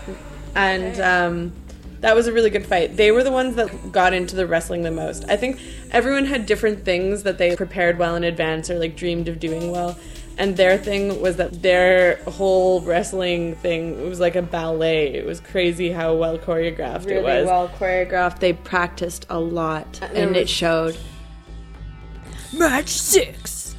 [0.56, 1.54] And um,
[2.02, 2.98] that was a really good fight.
[2.98, 5.26] They were the ones that got into the wrestling the most.
[5.30, 5.60] I think
[5.92, 9.72] everyone had different things that they prepared well in advance or like dreamed of doing
[9.72, 9.98] well.
[10.38, 15.14] And their thing was that their whole wrestling thing was like a ballet.
[15.14, 17.46] It was crazy how well choreographed it Really was.
[17.46, 18.40] well choreographed.
[18.40, 20.98] They practiced a lot, and it showed.
[22.58, 23.76] Match 6.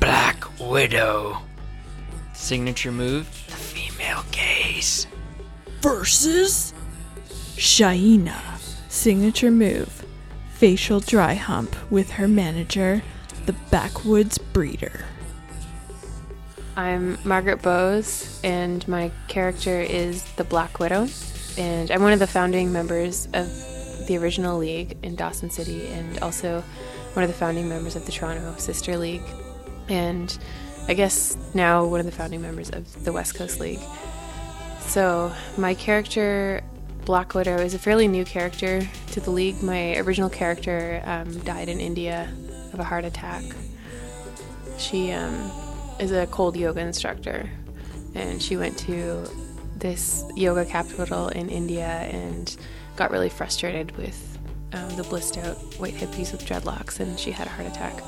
[0.00, 1.38] Black Widow.
[2.34, 3.26] Signature move
[3.98, 5.06] the female gaze.
[5.80, 6.72] Versus
[7.56, 8.40] Shaina.
[8.88, 10.04] Signature move
[10.54, 13.02] Facial dry hump with her manager,
[13.46, 15.04] the Backwoods Breeder.
[16.76, 21.06] I'm Margaret Bowes, and my character is the Black Widow.
[21.56, 23.48] And I'm one of the founding members of
[24.08, 26.64] the original league in Dawson City, and also
[27.12, 29.22] one of the founding members of the Toronto Sister League.
[29.88, 30.36] And
[30.88, 33.80] I guess now one of the founding members of the West Coast League.
[34.80, 36.62] So, my character,
[37.04, 39.62] Black Widow, is a fairly new character to the league.
[39.62, 42.32] My original character um, died in India
[42.72, 43.44] of a heart attack.
[44.78, 45.50] She um,
[46.00, 47.50] is a cold yoga instructor,
[48.14, 49.28] and she went to
[49.76, 52.56] this yoga capital in India and
[52.96, 54.38] got really frustrated with
[54.72, 58.02] um, the blissed out white hippies with dreadlocks, and she had a heart attack.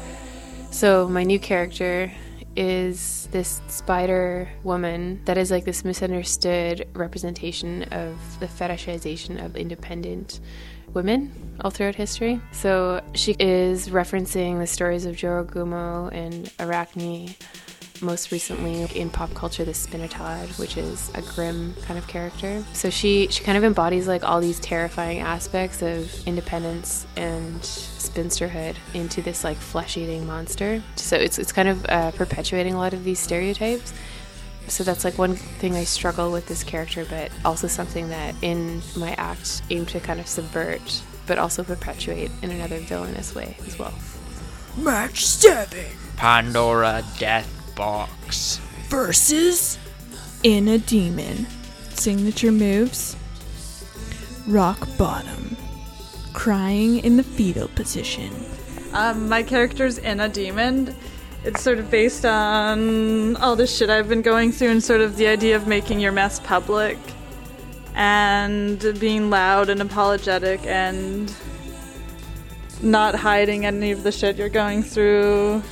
[0.71, 2.11] So, my new character
[2.57, 10.41] is this spider woman that is like this misunderstood representation of the fetishization of independent
[10.93, 12.41] women all throughout history.
[12.53, 17.35] So she is referencing the stories of Jorogumo and Arachne
[18.03, 22.65] most recently in pop culture the Spinatad, which is a grim kind of character.
[22.73, 28.77] So she she kind of embodies like all these terrifying aspects of independence and spinsterhood
[28.95, 30.83] into this like flesh-eating monster.
[30.97, 33.93] So it's it's kind of uh, perpetuating a lot of these stereotypes.
[34.69, 38.83] So that's like one thing I struggle with this character, but also something that in
[38.97, 43.79] my act aim to kind of subvert, but also perpetuate in another villainous way as
[43.79, 43.95] well.
[44.77, 45.85] Match 7
[46.17, 48.61] Pandora Death Box.
[48.91, 49.79] versus
[50.43, 51.47] In a demon.
[51.95, 53.17] Signature moves.
[54.47, 55.57] Rock bottom.
[56.35, 58.31] Crying in the fetal position.
[58.93, 60.95] Um, my character's in a demon.
[61.43, 65.17] It's sort of based on all the shit I've been going through and sort of
[65.17, 66.99] the idea of making your mess public
[67.95, 71.35] and being loud and apologetic and
[72.83, 75.63] not hiding any of the shit you're going through.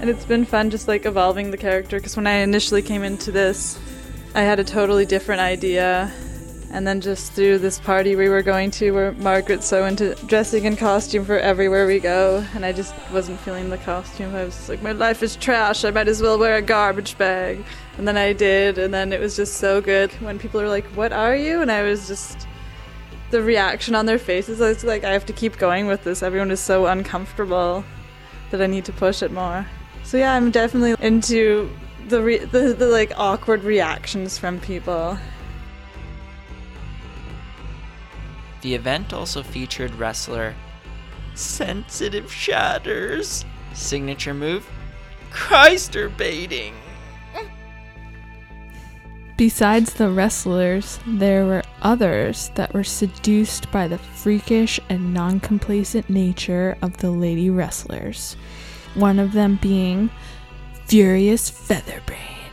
[0.00, 3.32] And it's been fun just like evolving the character because when I initially came into
[3.32, 3.78] this,
[4.34, 6.12] I had a totally different idea.
[6.70, 10.66] And then just through this party we were going to, where Margaret's so into dressing
[10.66, 14.34] in costume for everywhere we go, and I just wasn't feeling the costume.
[14.34, 15.84] I was like, my life is trash.
[15.84, 17.64] I might as well wear a garbage bag.
[17.96, 20.84] And then I did, and then it was just so good when people are like,
[20.94, 22.46] "What are you?" And I was just
[23.30, 24.60] the reaction on their faces.
[24.60, 26.22] I was like, I have to keep going with this.
[26.22, 27.84] Everyone is so uncomfortable
[28.50, 29.66] that I need to push it more.
[30.08, 31.70] So yeah, I'm definitely into
[32.08, 35.18] the re- the, the like awkward reactions from people.
[38.62, 40.54] The event also featured wrestler
[41.34, 43.44] Sensitive Shatters.
[43.74, 44.66] Signature move
[45.30, 46.72] Chrysler baiting.
[49.36, 56.08] Besides the wrestlers, there were others that were seduced by the freakish and non complacent
[56.08, 58.38] nature of the lady wrestlers.
[58.94, 60.10] One of them being
[60.86, 62.50] Furious Featherbrain,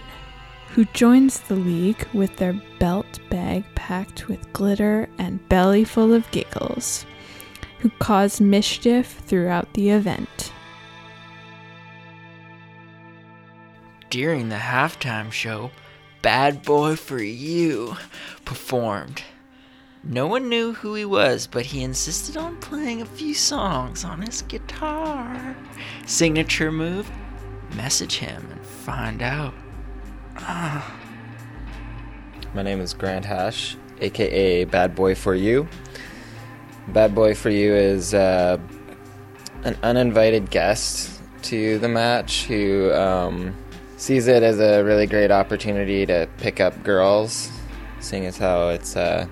[0.69, 6.29] who joins the league with their belt bag packed with glitter and belly full of
[6.31, 7.05] giggles,
[7.79, 10.51] who cause mischief throughout the event.
[14.09, 15.71] During the halftime show,
[16.21, 17.95] Bad Boy for You
[18.45, 19.23] performed.
[20.03, 24.21] No one knew who he was, but he insisted on playing a few songs on
[24.21, 24.64] his guitar.
[26.05, 27.09] Signature move
[27.75, 29.53] message him and find out.
[32.53, 35.67] My name is Grant Hash, aka Bad Boy for You.
[36.89, 38.57] Bad Boy for You is uh,
[39.63, 43.55] an uninvited guest to the match who um,
[43.97, 47.51] sees it as a really great opportunity to pick up girls,
[47.99, 49.25] seeing as how it's uh,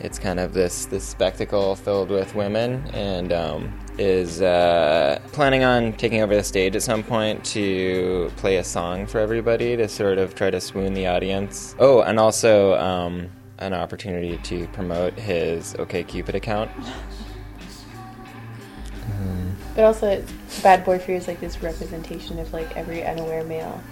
[0.00, 5.92] it's kind of this this spectacle filled with women, and um, is uh, planning on
[5.94, 10.18] taking over the stage at some point to play a song for everybody to sort
[10.18, 11.74] of try to swoon the audience.
[11.78, 16.70] Oh, and also um, an opportunity to promote his OKCupid account.
[19.74, 20.24] But also,
[20.62, 23.82] Bad Boy for You is like this representation of like every unaware male.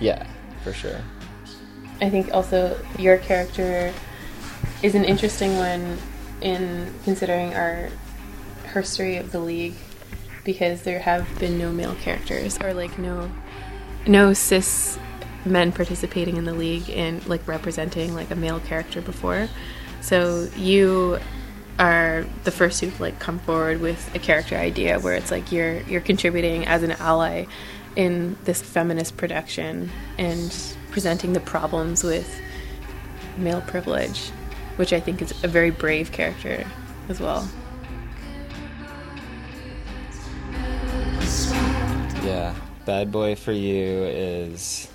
[0.00, 0.26] Yeah,
[0.62, 1.00] for sure.
[2.00, 3.92] I think also your character
[4.82, 5.98] is an interesting one
[6.40, 7.88] in considering our
[8.74, 9.74] history of the league
[10.44, 13.30] because there have been no male characters or like no
[14.06, 14.98] no cis
[15.46, 19.48] men participating in the league and like representing like a male character before.
[20.00, 21.18] So you
[21.78, 25.80] are the first who've like come forward with a character idea where it's like you're
[25.82, 27.46] you're contributing as an ally
[27.96, 30.54] in this feminist production and
[30.90, 32.40] presenting the problems with
[33.36, 34.28] male privilege,
[34.76, 36.64] which I think is a very brave character
[37.08, 37.48] as well.
[42.24, 42.54] Yeah,
[42.86, 44.88] Bad Boy for You is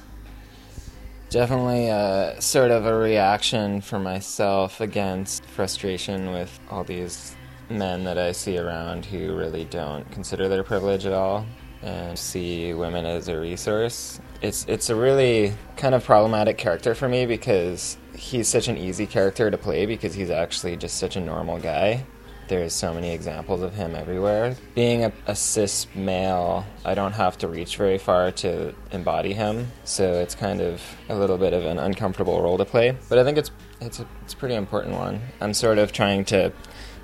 [1.29, 7.35] definitely a sort of a reaction for myself against frustration with all these
[7.69, 11.45] men that I see around who really don't consider their privilege at all
[11.81, 14.19] and see women as a resource.
[14.41, 19.05] It's it's a really kind of problematic character for me because he's such an easy
[19.05, 22.05] character to play because he's actually just such a normal guy.
[22.49, 24.55] There's so many examples of him everywhere.
[24.73, 29.67] Being a, a cis male, I don't have to reach very far to embody him,
[29.83, 32.97] so it's kind of a little bit of an uncomfortable role to play.
[33.07, 35.21] But I think it's it's a, it's a pretty important one.
[35.39, 36.51] I'm sort of trying to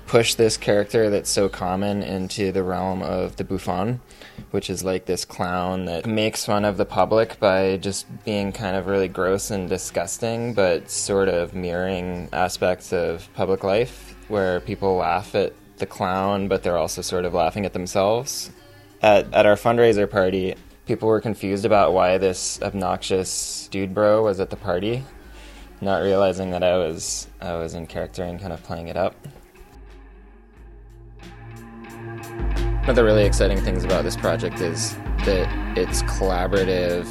[0.08, 4.00] push this character that's so common into the realm of the bouffon,
[4.50, 8.74] which is like this clown that makes fun of the public by just being kind
[8.74, 14.96] of really gross and disgusting, but sort of mirroring aspects of public life where people
[14.96, 18.50] laugh at the clown, but they're also sort of laughing at themselves.
[19.02, 20.54] At, at our fundraiser party,
[20.86, 25.02] People were confused about why this obnoxious dude bro was at the party,
[25.80, 29.16] not realizing that I was I was in character and kind of playing it up.
[31.10, 37.04] One of the really exciting things about this project is that it's collaborative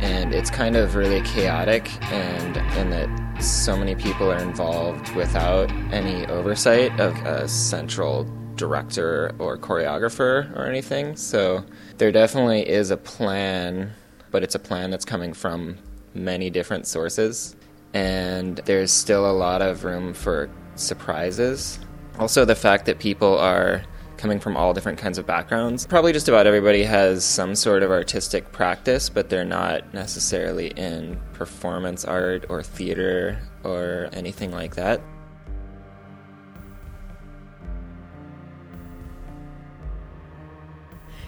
[0.00, 3.08] and it's kind of really chaotic and and that
[3.42, 8.24] so many people are involved without any oversight of a central
[8.54, 11.16] director or choreographer or anything.
[11.16, 11.64] So
[11.98, 13.92] there definitely is a plan,
[14.30, 15.78] but it's a plan that's coming from
[16.14, 17.56] many different sources
[17.94, 21.78] and there's still a lot of room for surprises.
[22.18, 23.82] Also the fact that people are
[24.22, 25.84] coming from all different kinds of backgrounds.
[25.84, 31.20] Probably just about everybody has some sort of artistic practice, but they're not necessarily in
[31.32, 35.00] performance art or theater or anything like that.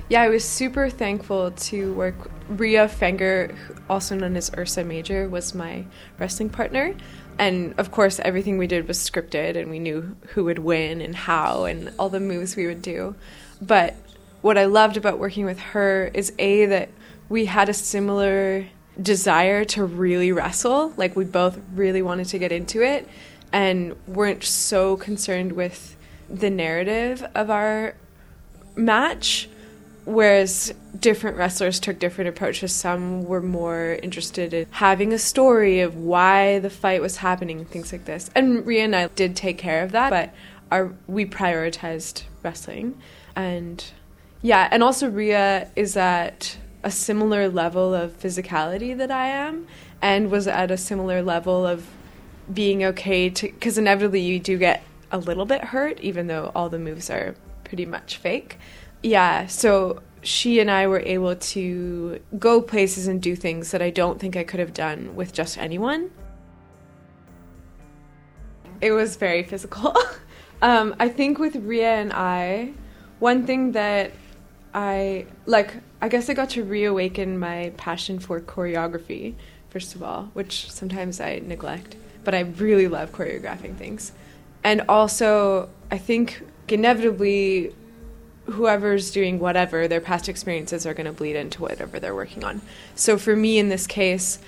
[0.08, 2.30] Yeah, I was super thankful to work.
[2.48, 3.56] Ria Fenger,
[3.90, 5.84] also known as Ursa Major, was my
[6.20, 6.94] wrestling partner.
[7.38, 11.14] And of course, everything we did was scripted, and we knew who would win and
[11.16, 13.14] how, and all the moves we would do.
[13.60, 13.94] But
[14.40, 16.90] what I loved about working with her is A, that
[17.28, 18.66] we had a similar
[19.00, 20.92] desire to really wrestle.
[20.96, 23.08] Like, we both really wanted to get into it
[23.52, 25.96] and weren't so concerned with
[26.28, 27.94] the narrative of our
[28.76, 29.48] match
[30.04, 32.72] whereas different wrestlers took different approaches.
[32.72, 37.92] Some were more interested in having a story of why the fight was happening things
[37.92, 38.30] like this.
[38.34, 40.34] And Ria and I did take care of that but
[40.70, 43.00] our we prioritized wrestling.
[43.36, 43.84] And
[44.42, 49.66] yeah and also Ria is at a similar level of physicality that I am
[50.02, 51.86] and was at a similar level of
[52.52, 56.68] being okay to because inevitably you do get a little bit hurt even though all
[56.68, 57.34] the moves are
[57.64, 58.58] pretty much fake
[59.04, 63.90] yeah, so she and I were able to go places and do things that I
[63.90, 66.10] don't think I could have done with just anyone.
[68.80, 69.94] It was very physical.
[70.62, 72.72] um, I think with Ria and I,
[73.18, 74.12] one thing that
[74.72, 79.34] I like, I guess I got to reawaken my passion for choreography,
[79.68, 84.12] first of all, which sometimes I neglect, but I really love choreographing things.
[84.64, 87.74] And also, I think inevitably
[88.46, 92.60] whoever's doing whatever, their past experiences are going to bleed into whatever they're working on.
[92.94, 94.38] So for me in this case,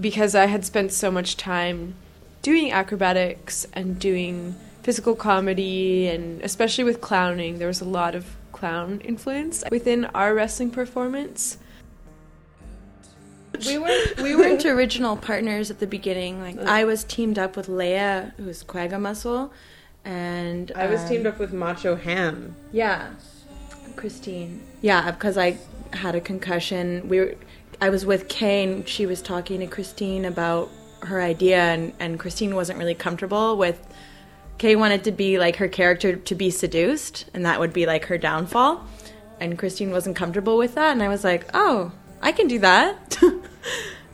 [0.00, 1.94] because I had spent so much time
[2.40, 8.36] doing acrobatics and doing physical comedy, and especially with clowning, there was a lot of
[8.52, 11.58] clown influence within our wrestling performance.
[13.66, 16.40] We weren't we weren't original partners at the beginning.
[16.40, 19.52] Like I was teamed up with Leya, who's Quagga Muscle,
[20.04, 22.56] and I was um, teamed up with Macho Ham.
[22.72, 23.10] Yeah,
[23.96, 24.62] Christine.
[24.80, 25.58] Yeah, because I
[25.92, 27.08] had a concussion.
[27.08, 27.34] We were,
[27.80, 30.70] I was with Kay, and she was talking to Christine about
[31.02, 33.80] her idea, and, and Christine wasn't really comfortable with.
[34.58, 38.06] Kay wanted to be like her character to be seduced, and that would be like
[38.06, 38.86] her downfall.
[39.40, 43.18] And Christine wasn't comfortable with that, and I was like, oh, I can do that.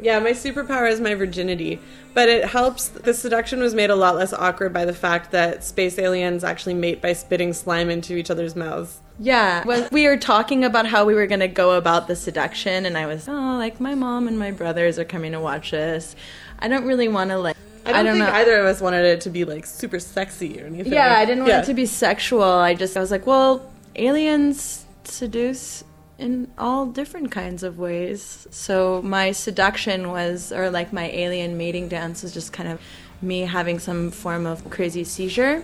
[0.00, 1.80] Yeah, my superpower is my virginity,
[2.14, 2.88] but it helps.
[2.88, 6.74] The seduction was made a lot less awkward by the fact that space aliens actually
[6.74, 9.00] mate by spitting slime into each other's mouths.
[9.18, 12.96] Yeah, we were talking about how we were going to go about the seduction, and
[12.96, 16.14] I was, oh, like my mom and my brothers are coming to watch this.
[16.58, 17.56] I don't really want to like.
[17.84, 18.32] I don't, think know.
[18.32, 20.92] either of us wanted it to be like super sexy or anything.
[20.92, 21.62] Yeah, I didn't want Yeah.
[21.62, 22.42] it to be sexual.
[22.42, 25.84] I just I was like, well, aliens seduce
[26.18, 28.46] in all different kinds of ways.
[28.50, 32.80] So my seduction was, or like my alien mating dance was just kind of
[33.22, 35.62] me having some form of crazy seizure.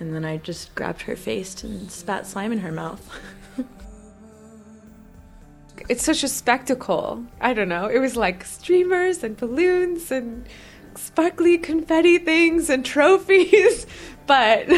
[0.00, 3.08] And then I just grabbed her face and spat slime in her mouth.
[5.88, 7.24] It's such a spectacle.
[7.40, 7.86] I don't know.
[7.86, 10.46] It was like streamers and balloons and
[10.96, 13.86] sparkly confetti things and trophies,
[14.26, 14.68] but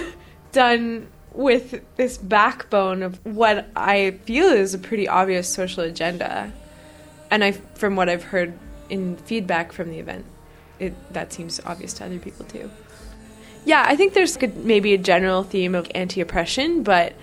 [0.53, 6.53] done with this backbone of what I feel is a pretty obvious social agenda.
[7.31, 8.57] And I from what I've heard
[8.89, 10.27] in feedback from the event,
[10.79, 12.71] it that seems obvious to other people too.
[13.65, 17.15] Yeah, I think there's maybe a general theme of anti-oppression, but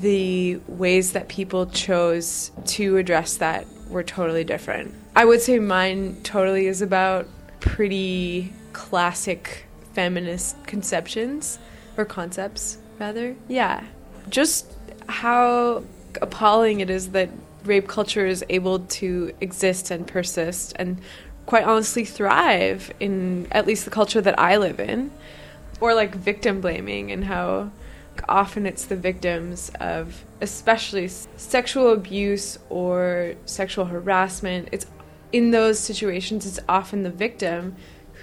[0.00, 4.94] the ways that people chose to address that were totally different.
[5.14, 7.26] I would say mine totally is about
[7.60, 11.58] pretty classic feminist conceptions
[11.96, 13.34] or concepts rather.
[13.48, 13.84] Yeah.
[14.28, 14.66] Just
[15.08, 15.84] how
[16.20, 17.30] appalling it is that
[17.64, 21.00] rape culture is able to exist and persist and
[21.46, 25.10] quite honestly thrive in at least the culture that I live in
[25.80, 27.70] or like victim blaming and how
[28.28, 34.68] Often it's the victims of, especially sexual abuse or sexual harassment.
[34.72, 34.86] It's
[35.32, 37.76] in those situations, it's often the victim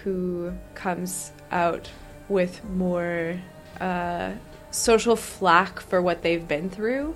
[0.03, 1.89] who comes out
[2.27, 3.39] with more
[3.79, 4.31] uh,
[4.71, 7.15] social flack for what they've been through.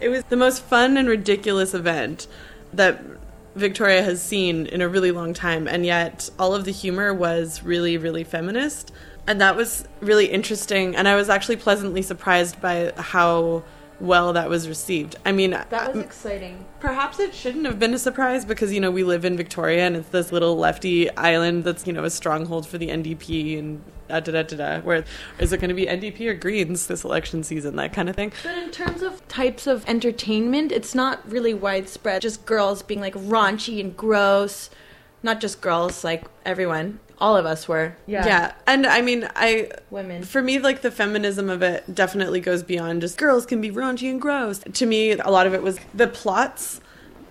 [0.00, 2.26] It was the most fun and ridiculous event
[2.72, 3.00] that
[3.54, 7.62] Victoria has seen in a really long time, and yet all of the humor was
[7.62, 8.92] really, really feminist.
[9.26, 13.62] And that was really interesting, and I was actually pleasantly surprised by how
[14.02, 15.16] well that was received.
[15.24, 16.66] I mean, That was uh, exciting.
[16.80, 19.96] Perhaps it shouldn't have been a surprise because, you know, we live in Victoria and
[19.96, 24.18] it's this little lefty island that's, you know, a stronghold for the NDP and da
[24.18, 24.80] da da da da.
[24.80, 25.04] Where
[25.38, 28.32] is it going to be NDP or Greens this election season, that kind of thing?
[28.42, 32.22] But in terms of types of entertainment, it's not really widespread.
[32.22, 34.68] Just girls being like raunchy and gross.
[35.22, 36.98] Not just girls, like everyone.
[37.22, 37.94] All of us were.
[38.06, 38.26] Yeah.
[38.26, 38.52] Yeah.
[38.66, 39.70] And I mean, I.
[39.90, 40.24] Women.
[40.24, 44.10] For me, like the feminism of it definitely goes beyond just girls can be raunchy
[44.10, 44.58] and gross.
[44.58, 46.80] To me, a lot of it was the plots.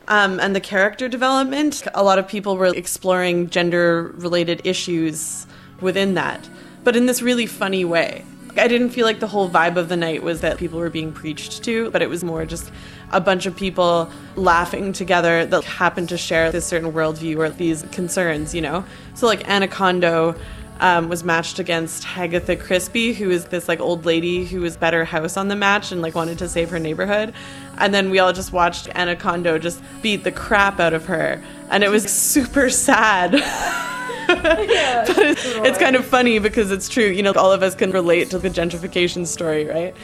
[0.07, 1.83] Um, and the character development.
[1.93, 5.45] A lot of people were exploring gender related issues
[5.79, 6.49] within that,
[6.83, 8.25] but in this really funny way.
[8.57, 11.13] I didn't feel like the whole vibe of the night was that people were being
[11.13, 12.71] preached to, but it was more just
[13.11, 17.83] a bunch of people laughing together that happen to share this certain worldview or these
[17.91, 18.85] concerns, you know?
[19.13, 20.37] So, like, Anacondo
[20.79, 25.05] um, was matched against Hagatha Crispy, who is this, like, old lady who was better
[25.05, 27.33] house on the match and, like, wanted to save her neighborhood.
[27.77, 31.41] And then we all just watched Anacondo just beat the crap out of her.
[31.69, 33.31] And it was super sad.
[34.27, 37.05] but it's, it's kind of funny because it's true.
[37.05, 39.95] You know, all of us can relate to the gentrification story, right?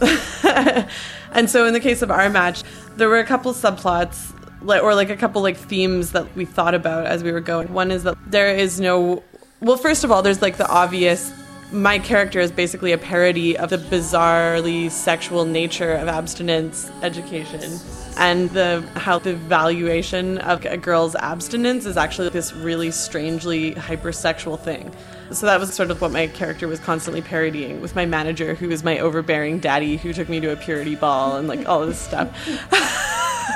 [1.32, 2.62] and so in the case of our match,
[2.96, 4.32] there were a couple subplots
[4.64, 7.72] or like a couple like themes that we thought about as we were going.
[7.72, 9.22] One is that there is no
[9.60, 11.32] well, first of all, there's like the obvious
[11.70, 17.78] my character is basically a parody of the bizarrely sexual nature of abstinence education
[18.18, 24.60] and the how the valuation of a girl's abstinence is actually this really strangely hypersexual
[24.60, 24.94] thing.
[25.34, 28.68] So that was sort of what my character was constantly parodying with my manager who
[28.68, 31.98] was my overbearing daddy who took me to a purity ball and like all this
[31.98, 32.28] stuff.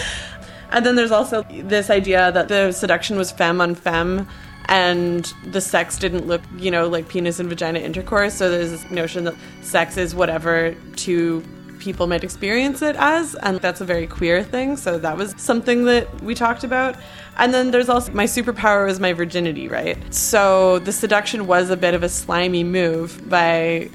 [0.71, 4.27] and then there's also this idea that the seduction was femme on femme
[4.67, 8.35] and the sex didn't look, you know, like penis and vagina intercourse.
[8.35, 11.43] So there's this notion that sex is whatever two
[11.79, 14.77] people might experience it as, and that's a very queer thing.
[14.77, 16.97] So that was something that we talked about.
[17.37, 19.97] And then there's also my superpower was my virginity, right?
[20.13, 23.91] So the seduction was a bit of a slimy move by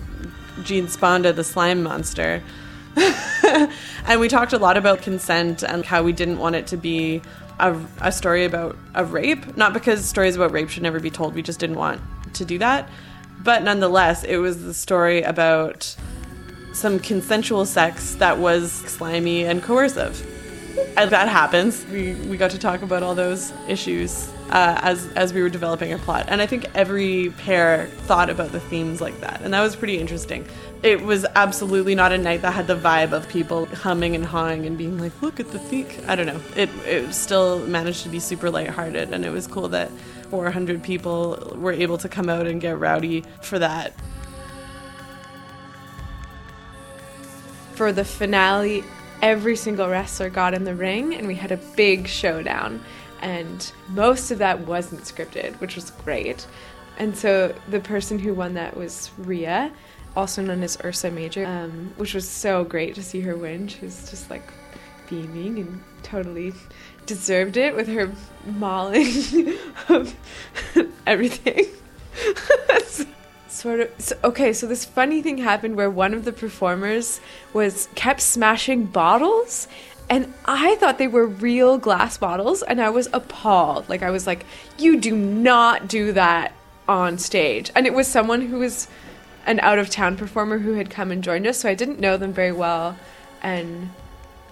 [0.63, 2.41] Gene Sponda, the slime monster.
[4.05, 7.21] and we talked a lot about consent and how we didn't want it to be
[7.59, 9.57] a, a story about a rape.
[9.57, 12.01] Not because stories about rape should never be told, we just didn't want
[12.33, 12.89] to do that.
[13.43, 15.95] But nonetheless, it was the story about
[16.73, 20.27] some consensual sex that was slimy and coercive.
[20.97, 21.85] And that happens.
[21.85, 25.91] We, we got to talk about all those issues uh, as, as we were developing
[25.91, 26.25] our plot.
[26.27, 29.41] And I think every pair thought about the themes like that.
[29.41, 30.45] And that was pretty interesting.
[30.81, 34.65] It was absolutely not a night that had the vibe of people humming and hawing
[34.65, 35.87] and being like, look at the theme.
[36.07, 36.41] I don't know.
[36.55, 39.13] It, it still managed to be super lighthearted.
[39.13, 39.91] And it was cool that
[40.29, 43.93] 400 people were able to come out and get rowdy for that.
[47.75, 48.83] For the finale,
[49.21, 52.83] every single wrestler got in the ring and we had a big showdown.
[53.21, 56.45] And most of that wasn't scripted, which was great.
[56.97, 59.71] And so the person who won that was Rhea,
[60.15, 63.67] also known as Ursa Major, um, which was so great to see her win.
[63.67, 64.51] She was just like
[65.09, 66.53] beaming and totally
[67.05, 68.11] deserved it with her
[68.45, 69.57] mauling
[69.89, 70.15] of
[71.07, 71.65] everything.
[73.53, 77.21] sort of so, okay so this funny thing happened where one of the performers
[77.53, 79.67] was kept smashing bottles
[80.09, 83.87] and i thought they were real glass bottles and i was appalled.
[83.87, 84.45] Like i was like
[84.77, 86.53] you do not do that
[86.85, 87.71] on stage.
[87.75, 88.89] And it was someone who was
[89.45, 92.17] an out of town performer who had come and joined us so i didn't know
[92.17, 92.97] them very well
[93.41, 93.89] and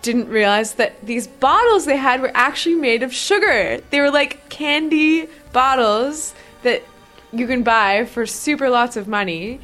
[0.01, 3.79] didn't realize that these bottles they had were actually made of sugar.
[3.89, 6.33] They were like candy bottles
[6.63, 6.83] that
[7.33, 9.59] you can buy for super lots of money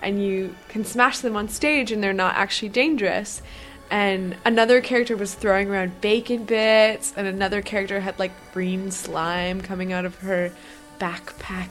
[0.00, 3.42] and you can smash them on stage and they're not actually dangerous.
[3.90, 9.60] And another character was throwing around bacon bits, and another character had like green slime
[9.60, 10.50] coming out of her
[10.98, 11.68] backpack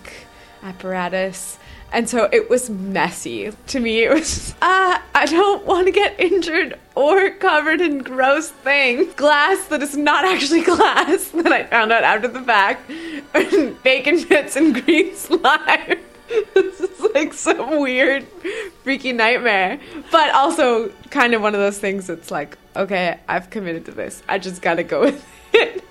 [0.61, 1.57] apparatus.
[1.93, 3.51] And so it was messy.
[3.67, 8.49] To me, it was, ah, I don't want to get injured or covered in gross
[8.49, 9.13] things.
[9.15, 12.89] Glass that is not actually glass that I found out after the fact.
[13.83, 15.99] bacon bits and green slime.
[16.53, 18.25] this is like some weird,
[18.83, 19.77] freaky nightmare.
[20.11, 24.23] But also kind of one of those things that's like, okay, I've committed to this.
[24.29, 25.83] I just gotta go with it.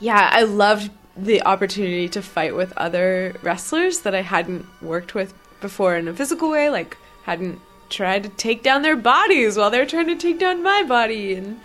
[0.00, 5.34] yeah, I loved the opportunity to fight with other wrestlers that I hadn't worked with
[5.60, 9.86] before in a physical way, like hadn't tried to take down their bodies while they're
[9.86, 11.34] trying to take down my body.
[11.34, 11.60] And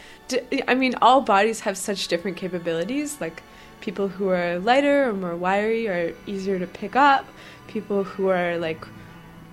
[0.68, 3.20] I mean all bodies have such different capabilities.
[3.20, 3.42] Like
[3.82, 7.26] people who are lighter or more wiry are easier to pick up.
[7.68, 8.86] People who are like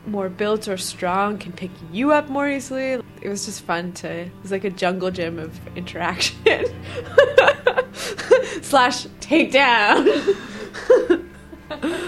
[0.07, 4.09] more built or strong can pick you up more easily it was just fun to
[4.09, 6.37] it was like a jungle gym of interaction
[8.63, 10.07] slash takedown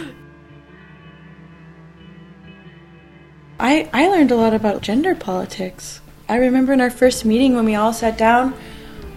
[3.60, 6.00] I, I learned a lot about gender politics.
[6.28, 8.54] I remember in our first meeting when we all sat down,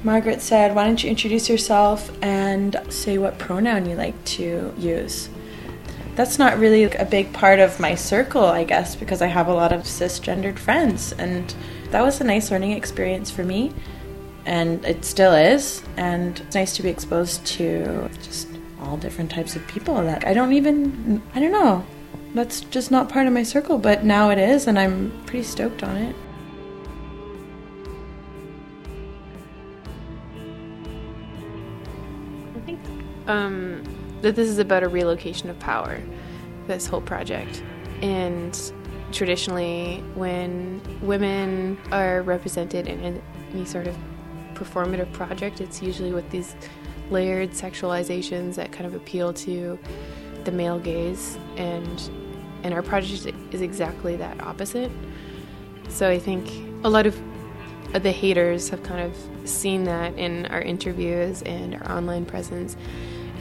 [0.04, 5.30] Margaret said, Why don't you introduce yourself and say what pronoun you like to use?
[6.16, 9.54] That's not really a big part of my circle, I guess, because I have a
[9.54, 11.14] lot of cisgendered friends.
[11.14, 11.54] And
[11.92, 13.74] that was a nice learning experience for me.
[14.46, 15.84] And it still is.
[15.98, 18.48] And it's nice to be exposed to just
[18.82, 21.86] all different types of people that I don't even, I don't know
[22.34, 25.84] that's just not part of my circle, but now it is, and I'm pretty stoked
[25.84, 26.16] on it.
[32.56, 32.80] I think
[33.28, 33.84] um,
[34.22, 36.02] that this is about a relocation of power,
[36.68, 37.64] this whole project.
[38.02, 38.58] And
[39.12, 43.98] traditionally, when women are represented in any sort of
[44.54, 46.56] performative project, it's usually with these
[47.10, 49.78] layered sexualizations that kind of appeal to
[50.44, 51.38] the male gaze.
[51.58, 52.10] And
[52.64, 54.92] and our project is exactly that opposite.
[55.90, 56.48] So i think
[56.84, 57.20] a lot of
[57.94, 62.78] the haters have kind of seen that in our interviews and our online presence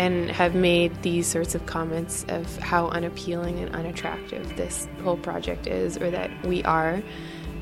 [0.00, 5.66] and have made these sorts of comments of how unappealing and unattractive this whole project
[5.66, 7.02] is or that we are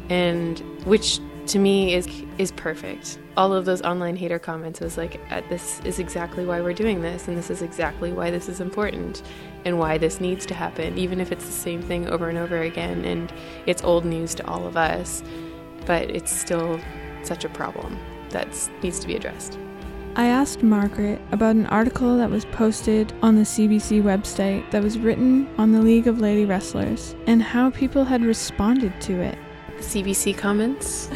[0.08, 1.18] and which
[1.48, 3.18] to me is is perfect.
[3.36, 7.00] All of those online hater comments was like, uh, "This is exactly why we're doing
[7.00, 9.22] this, and this is exactly why this is important,
[9.64, 12.58] and why this needs to happen, even if it's the same thing over and over
[12.60, 13.32] again, and
[13.66, 15.22] it's old news to all of us,
[15.86, 16.78] but it's still
[17.22, 18.48] such a problem that
[18.82, 19.58] needs to be addressed."
[20.18, 24.98] I asked Margaret about an article that was posted on the CBC website that was
[24.98, 29.38] written on the League of Lady Wrestlers and how people had responded to it.
[29.76, 31.08] CBC comments.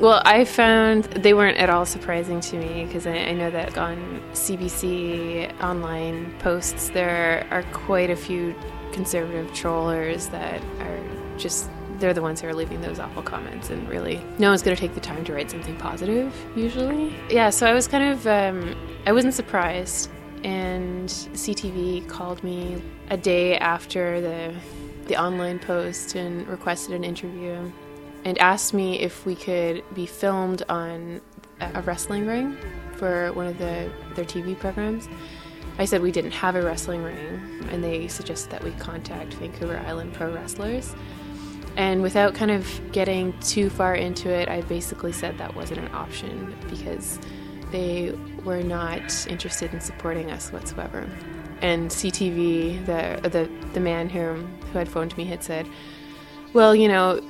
[0.00, 3.78] well, I found they weren't at all surprising to me because I, I, know that
[3.78, 8.56] on CBC online posts there are quite a few
[8.90, 11.00] conservative trollers that are
[11.36, 14.74] just they're the ones who are leaving those awful comments and really no one's going
[14.74, 18.26] to take the time to write something positive usually yeah so i was kind of
[18.26, 18.74] um,
[19.06, 20.10] i wasn't surprised
[20.44, 24.54] and ctv called me a day after the
[25.06, 27.70] the online post and requested an interview
[28.24, 31.20] and asked me if we could be filmed on
[31.60, 32.56] a wrestling ring
[32.92, 35.08] for one of the, their TV programs.
[35.78, 39.78] I said we didn't have a wrestling ring, and they suggested that we contact Vancouver
[39.86, 40.94] Island Pro Wrestlers.
[41.78, 45.94] And without kind of getting too far into it, I basically said that wasn't an
[45.94, 47.20] option because
[47.70, 48.12] they
[48.44, 51.08] were not interested in supporting us whatsoever.
[51.62, 55.68] And CTV, the the the man who who had phoned me, had said,
[56.52, 57.20] "Well, you know,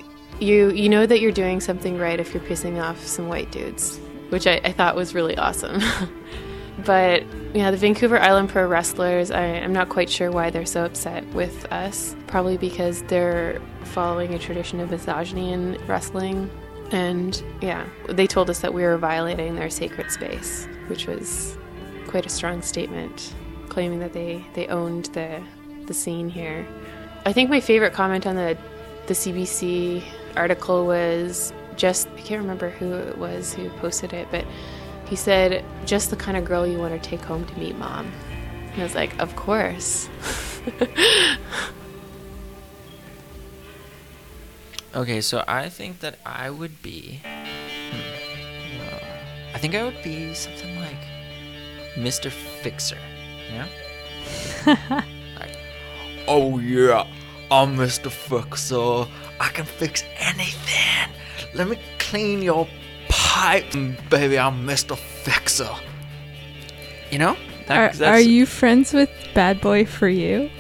[0.41, 3.99] you you know that you're doing something right if you're pissing off some white dudes,"
[4.31, 5.83] which I, I thought was really awesome.
[6.85, 7.25] but
[7.55, 11.27] yeah, the Vancouver Island Pro Wrestlers, I, I'm not quite sure why they're so upset
[11.33, 12.15] with us.
[12.27, 16.51] Probably because they're following a tradition of misogyny in wrestling.
[16.91, 21.57] And yeah, they told us that we were violating their sacred space, which was
[22.07, 23.35] quite a strong statement,
[23.69, 25.43] claiming that they, they owned the,
[25.87, 26.67] the scene here.
[27.27, 28.57] I think my favorite comment on the
[29.09, 30.05] the CBC
[30.37, 34.45] article was just I can't remember who it was who posted it, but
[35.09, 38.13] he said just the kind of girl you want to take home to meet mom.
[38.73, 40.09] And I was like, of course.
[44.95, 47.23] okay, so I think that I would be.
[47.25, 47.97] Hmm,
[48.81, 49.01] uh,
[49.55, 51.01] I think I would be something like
[51.95, 52.31] Mr.
[52.31, 52.99] Fixer.
[53.51, 53.67] Yeah.
[54.67, 55.57] like,
[56.29, 57.07] oh yeah,
[57.51, 58.11] I'm Mr.
[58.11, 59.11] Fixer.
[59.41, 61.11] I can fix anything.
[61.55, 62.69] Let me clean your
[63.09, 63.73] pipe,
[64.11, 64.39] baby.
[64.39, 64.97] I'm Mr.
[64.97, 65.75] Fixer.
[67.11, 67.37] You know?
[67.67, 70.51] That, are, are you friends with Bad Boy for you?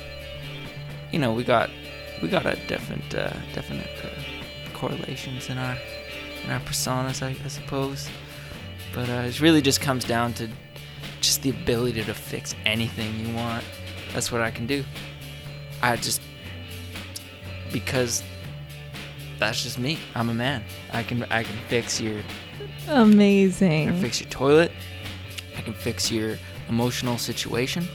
[1.11, 1.71] You know, we got
[2.23, 5.77] we got a different uh, definite uh, correlations in our
[6.45, 8.09] in our personas, I, I suppose.
[8.95, 10.49] But uh, it really just comes down to
[11.21, 13.65] just the ability to fix anything you want.
[14.13, 14.85] That's what I can do.
[15.83, 16.21] I just
[17.73, 18.23] because
[19.39, 19.99] that's just me.
[20.15, 20.65] I'm a man.
[20.93, 22.21] I can I can fix your
[22.89, 23.89] amazing.
[23.89, 24.73] I can fix your toilet.
[25.57, 27.87] I can fix your emotional situation.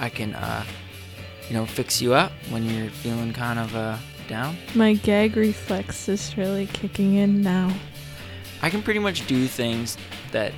[0.00, 0.64] I can uh
[1.48, 3.96] you know fix you up when you're feeling kind of uh
[4.28, 4.56] down.
[4.74, 7.72] My gag reflex is really kicking in now.
[8.60, 9.96] I can pretty much do things
[10.32, 10.52] that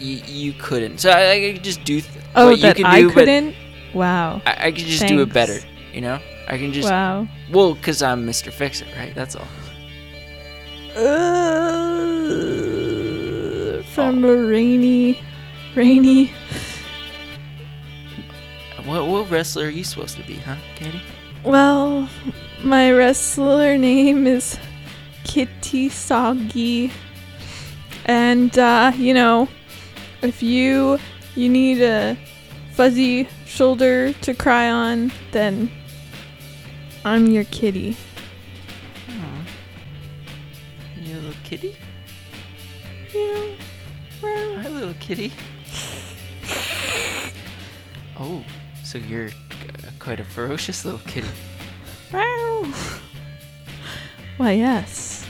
[0.00, 0.98] y- you couldn't.
[0.98, 3.14] So I, I could just do th- Oh, what you that can I do, but
[3.14, 3.54] couldn't?
[3.94, 4.40] Wow.
[4.46, 5.60] I, I could just do it better.
[5.98, 7.26] You know, I can just Wow.
[7.50, 8.52] well, cause I'm Mr.
[8.52, 9.12] Fix It, right?
[9.16, 9.48] That's all.
[10.94, 11.02] Uh,
[13.82, 15.20] from a rainy,
[15.74, 16.30] rainy.
[18.84, 21.02] What what wrestler are you supposed to be, huh, Katie?
[21.42, 22.08] Well,
[22.62, 24.56] my wrestler name is
[25.24, 26.92] Kitty Soggy.
[28.04, 29.48] And uh, you know,
[30.22, 31.00] if you
[31.34, 32.16] you need a
[32.74, 35.68] fuzzy shoulder to cry on, then
[37.08, 37.96] I'm your kitty.
[39.06, 39.22] Hmm.
[39.24, 41.00] Oh.
[41.00, 41.74] You little kitty?
[43.14, 43.46] Yeah.
[44.20, 45.32] Hi, little kitty.
[48.20, 48.42] Oh,
[48.82, 49.30] so you're
[50.00, 51.28] quite a ferocious little kitty.
[54.36, 55.24] Why yes.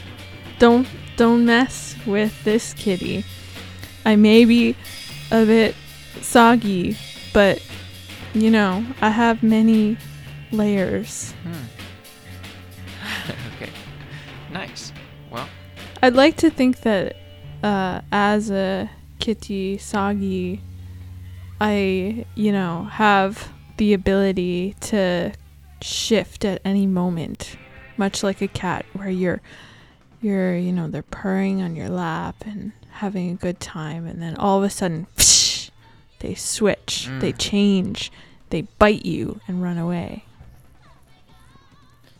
[0.58, 3.26] Don't don't mess with this kitty.
[4.06, 4.74] I may be
[5.30, 5.74] a bit
[6.22, 6.96] soggy,
[7.34, 7.62] but
[8.32, 9.98] you know, I have many
[10.52, 11.32] layers.
[11.42, 13.30] Hmm.
[13.56, 13.70] okay.
[14.52, 14.92] Nice.
[15.30, 15.48] Well,
[16.02, 17.16] I'd like to think that
[17.62, 20.62] uh, as a kitty soggy,
[21.60, 25.32] I, you know, have the ability to
[25.82, 27.56] shift at any moment,
[27.96, 29.40] much like a cat, where you're,
[30.20, 34.36] you're, you know, they're purring on your lap and having a good time, and then
[34.36, 35.06] all of a sudden,
[36.20, 37.38] they switch, they Mm.
[37.38, 38.10] change,
[38.50, 40.24] they bite you and run away.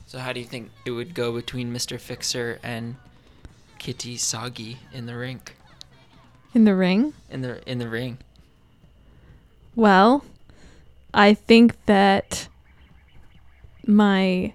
[0.09, 2.01] So how do you think it would go between Mr.
[2.01, 2.97] Fixer and
[3.79, 5.55] Kitty Soggy in the rink?
[6.55, 8.19] In the ring, In the in the ring.
[9.77, 10.25] Well,
[11.15, 12.49] I think that
[13.87, 14.55] my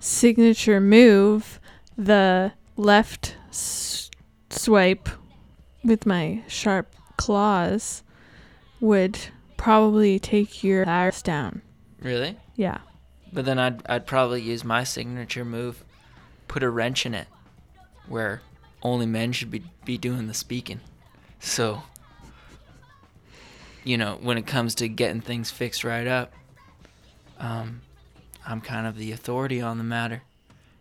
[0.00, 1.58] signature move,
[1.96, 4.10] the left s-
[4.50, 5.08] swipe
[5.84, 8.02] with my sharp claws,
[8.80, 9.18] would
[9.56, 11.62] probably take your ass down.
[12.02, 12.36] Really?
[12.56, 12.78] Yeah.
[13.32, 15.84] But then I'd I'd probably use my signature move,
[16.46, 17.28] put a wrench in it,
[18.06, 18.42] where
[18.82, 20.80] only men should be be doing the speaking.
[21.40, 21.82] So,
[23.84, 26.32] you know, when it comes to getting things fixed right up,
[27.38, 27.82] um,
[28.46, 30.22] I'm kind of the authority on the matter.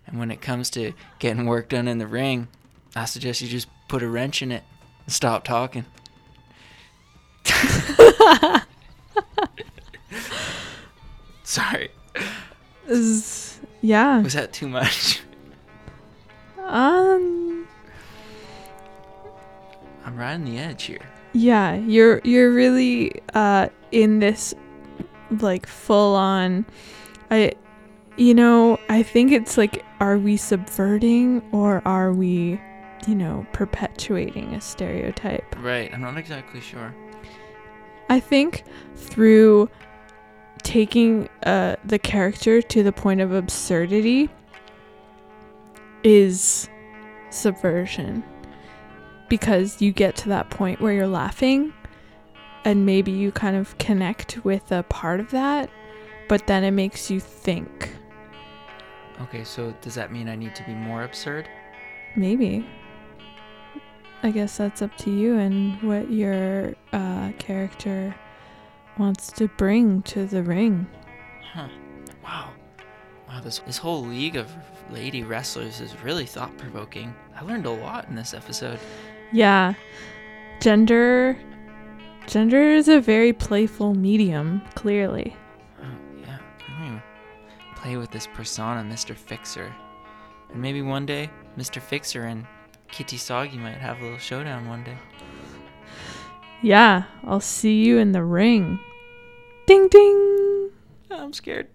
[0.06, 2.48] And when it comes to getting work done in the ring,
[2.95, 4.64] I suggest you just put a wrench in it
[5.06, 5.86] and stop talking.
[11.43, 11.89] Sorry.
[12.88, 14.22] Is- yeah.
[14.22, 15.22] Was that too much?
[16.60, 17.66] Um.
[20.04, 21.00] I'm right riding the edge here.
[21.32, 24.54] Yeah, you're you're really uh in this
[25.40, 26.66] like full on
[27.32, 27.54] I
[28.18, 32.60] you know, I think it's like are we subverting or are we,
[33.08, 35.56] you know, perpetuating a stereotype?
[35.60, 36.94] Right, I'm not exactly sure.
[38.10, 38.64] I think
[38.96, 39.70] through
[40.64, 44.30] taking uh, the character to the point of absurdity
[46.03, 46.70] is
[47.30, 48.24] subversion.
[49.30, 51.74] Because you get to that point where you're laughing
[52.64, 55.70] and maybe you kind of connect with a part of that
[56.28, 57.95] but then it makes you think.
[59.22, 61.47] Okay, so does that mean I need to be more absurd?
[62.16, 62.66] maybe.
[64.24, 68.16] I guess that's up to you and what your uh, character
[69.00, 70.88] wants to bring to the ring
[71.58, 71.70] Huh.
[72.24, 72.52] Wow.
[73.28, 74.52] Wow, this this whole league of
[74.91, 77.16] lady wrestlers is really thought provoking.
[77.36, 78.80] I learned a lot in this episode.
[79.32, 79.74] Yeah.
[80.62, 81.36] Gender
[82.28, 85.36] gender is a very playful medium, clearly.
[85.82, 85.86] Oh,
[86.22, 86.38] yeah.
[86.68, 87.04] I'm gonna
[87.76, 89.16] play with this persona, Mr.
[89.16, 89.74] Fixer.
[90.52, 91.82] And maybe one day, Mr.
[91.82, 92.45] Fixer and
[92.89, 94.98] Kitty Soggy might have a little showdown one day.
[96.62, 98.80] Yeah, I'll see you in the ring.
[99.68, 100.72] Ding ding.
[101.11, 101.68] I'm scared.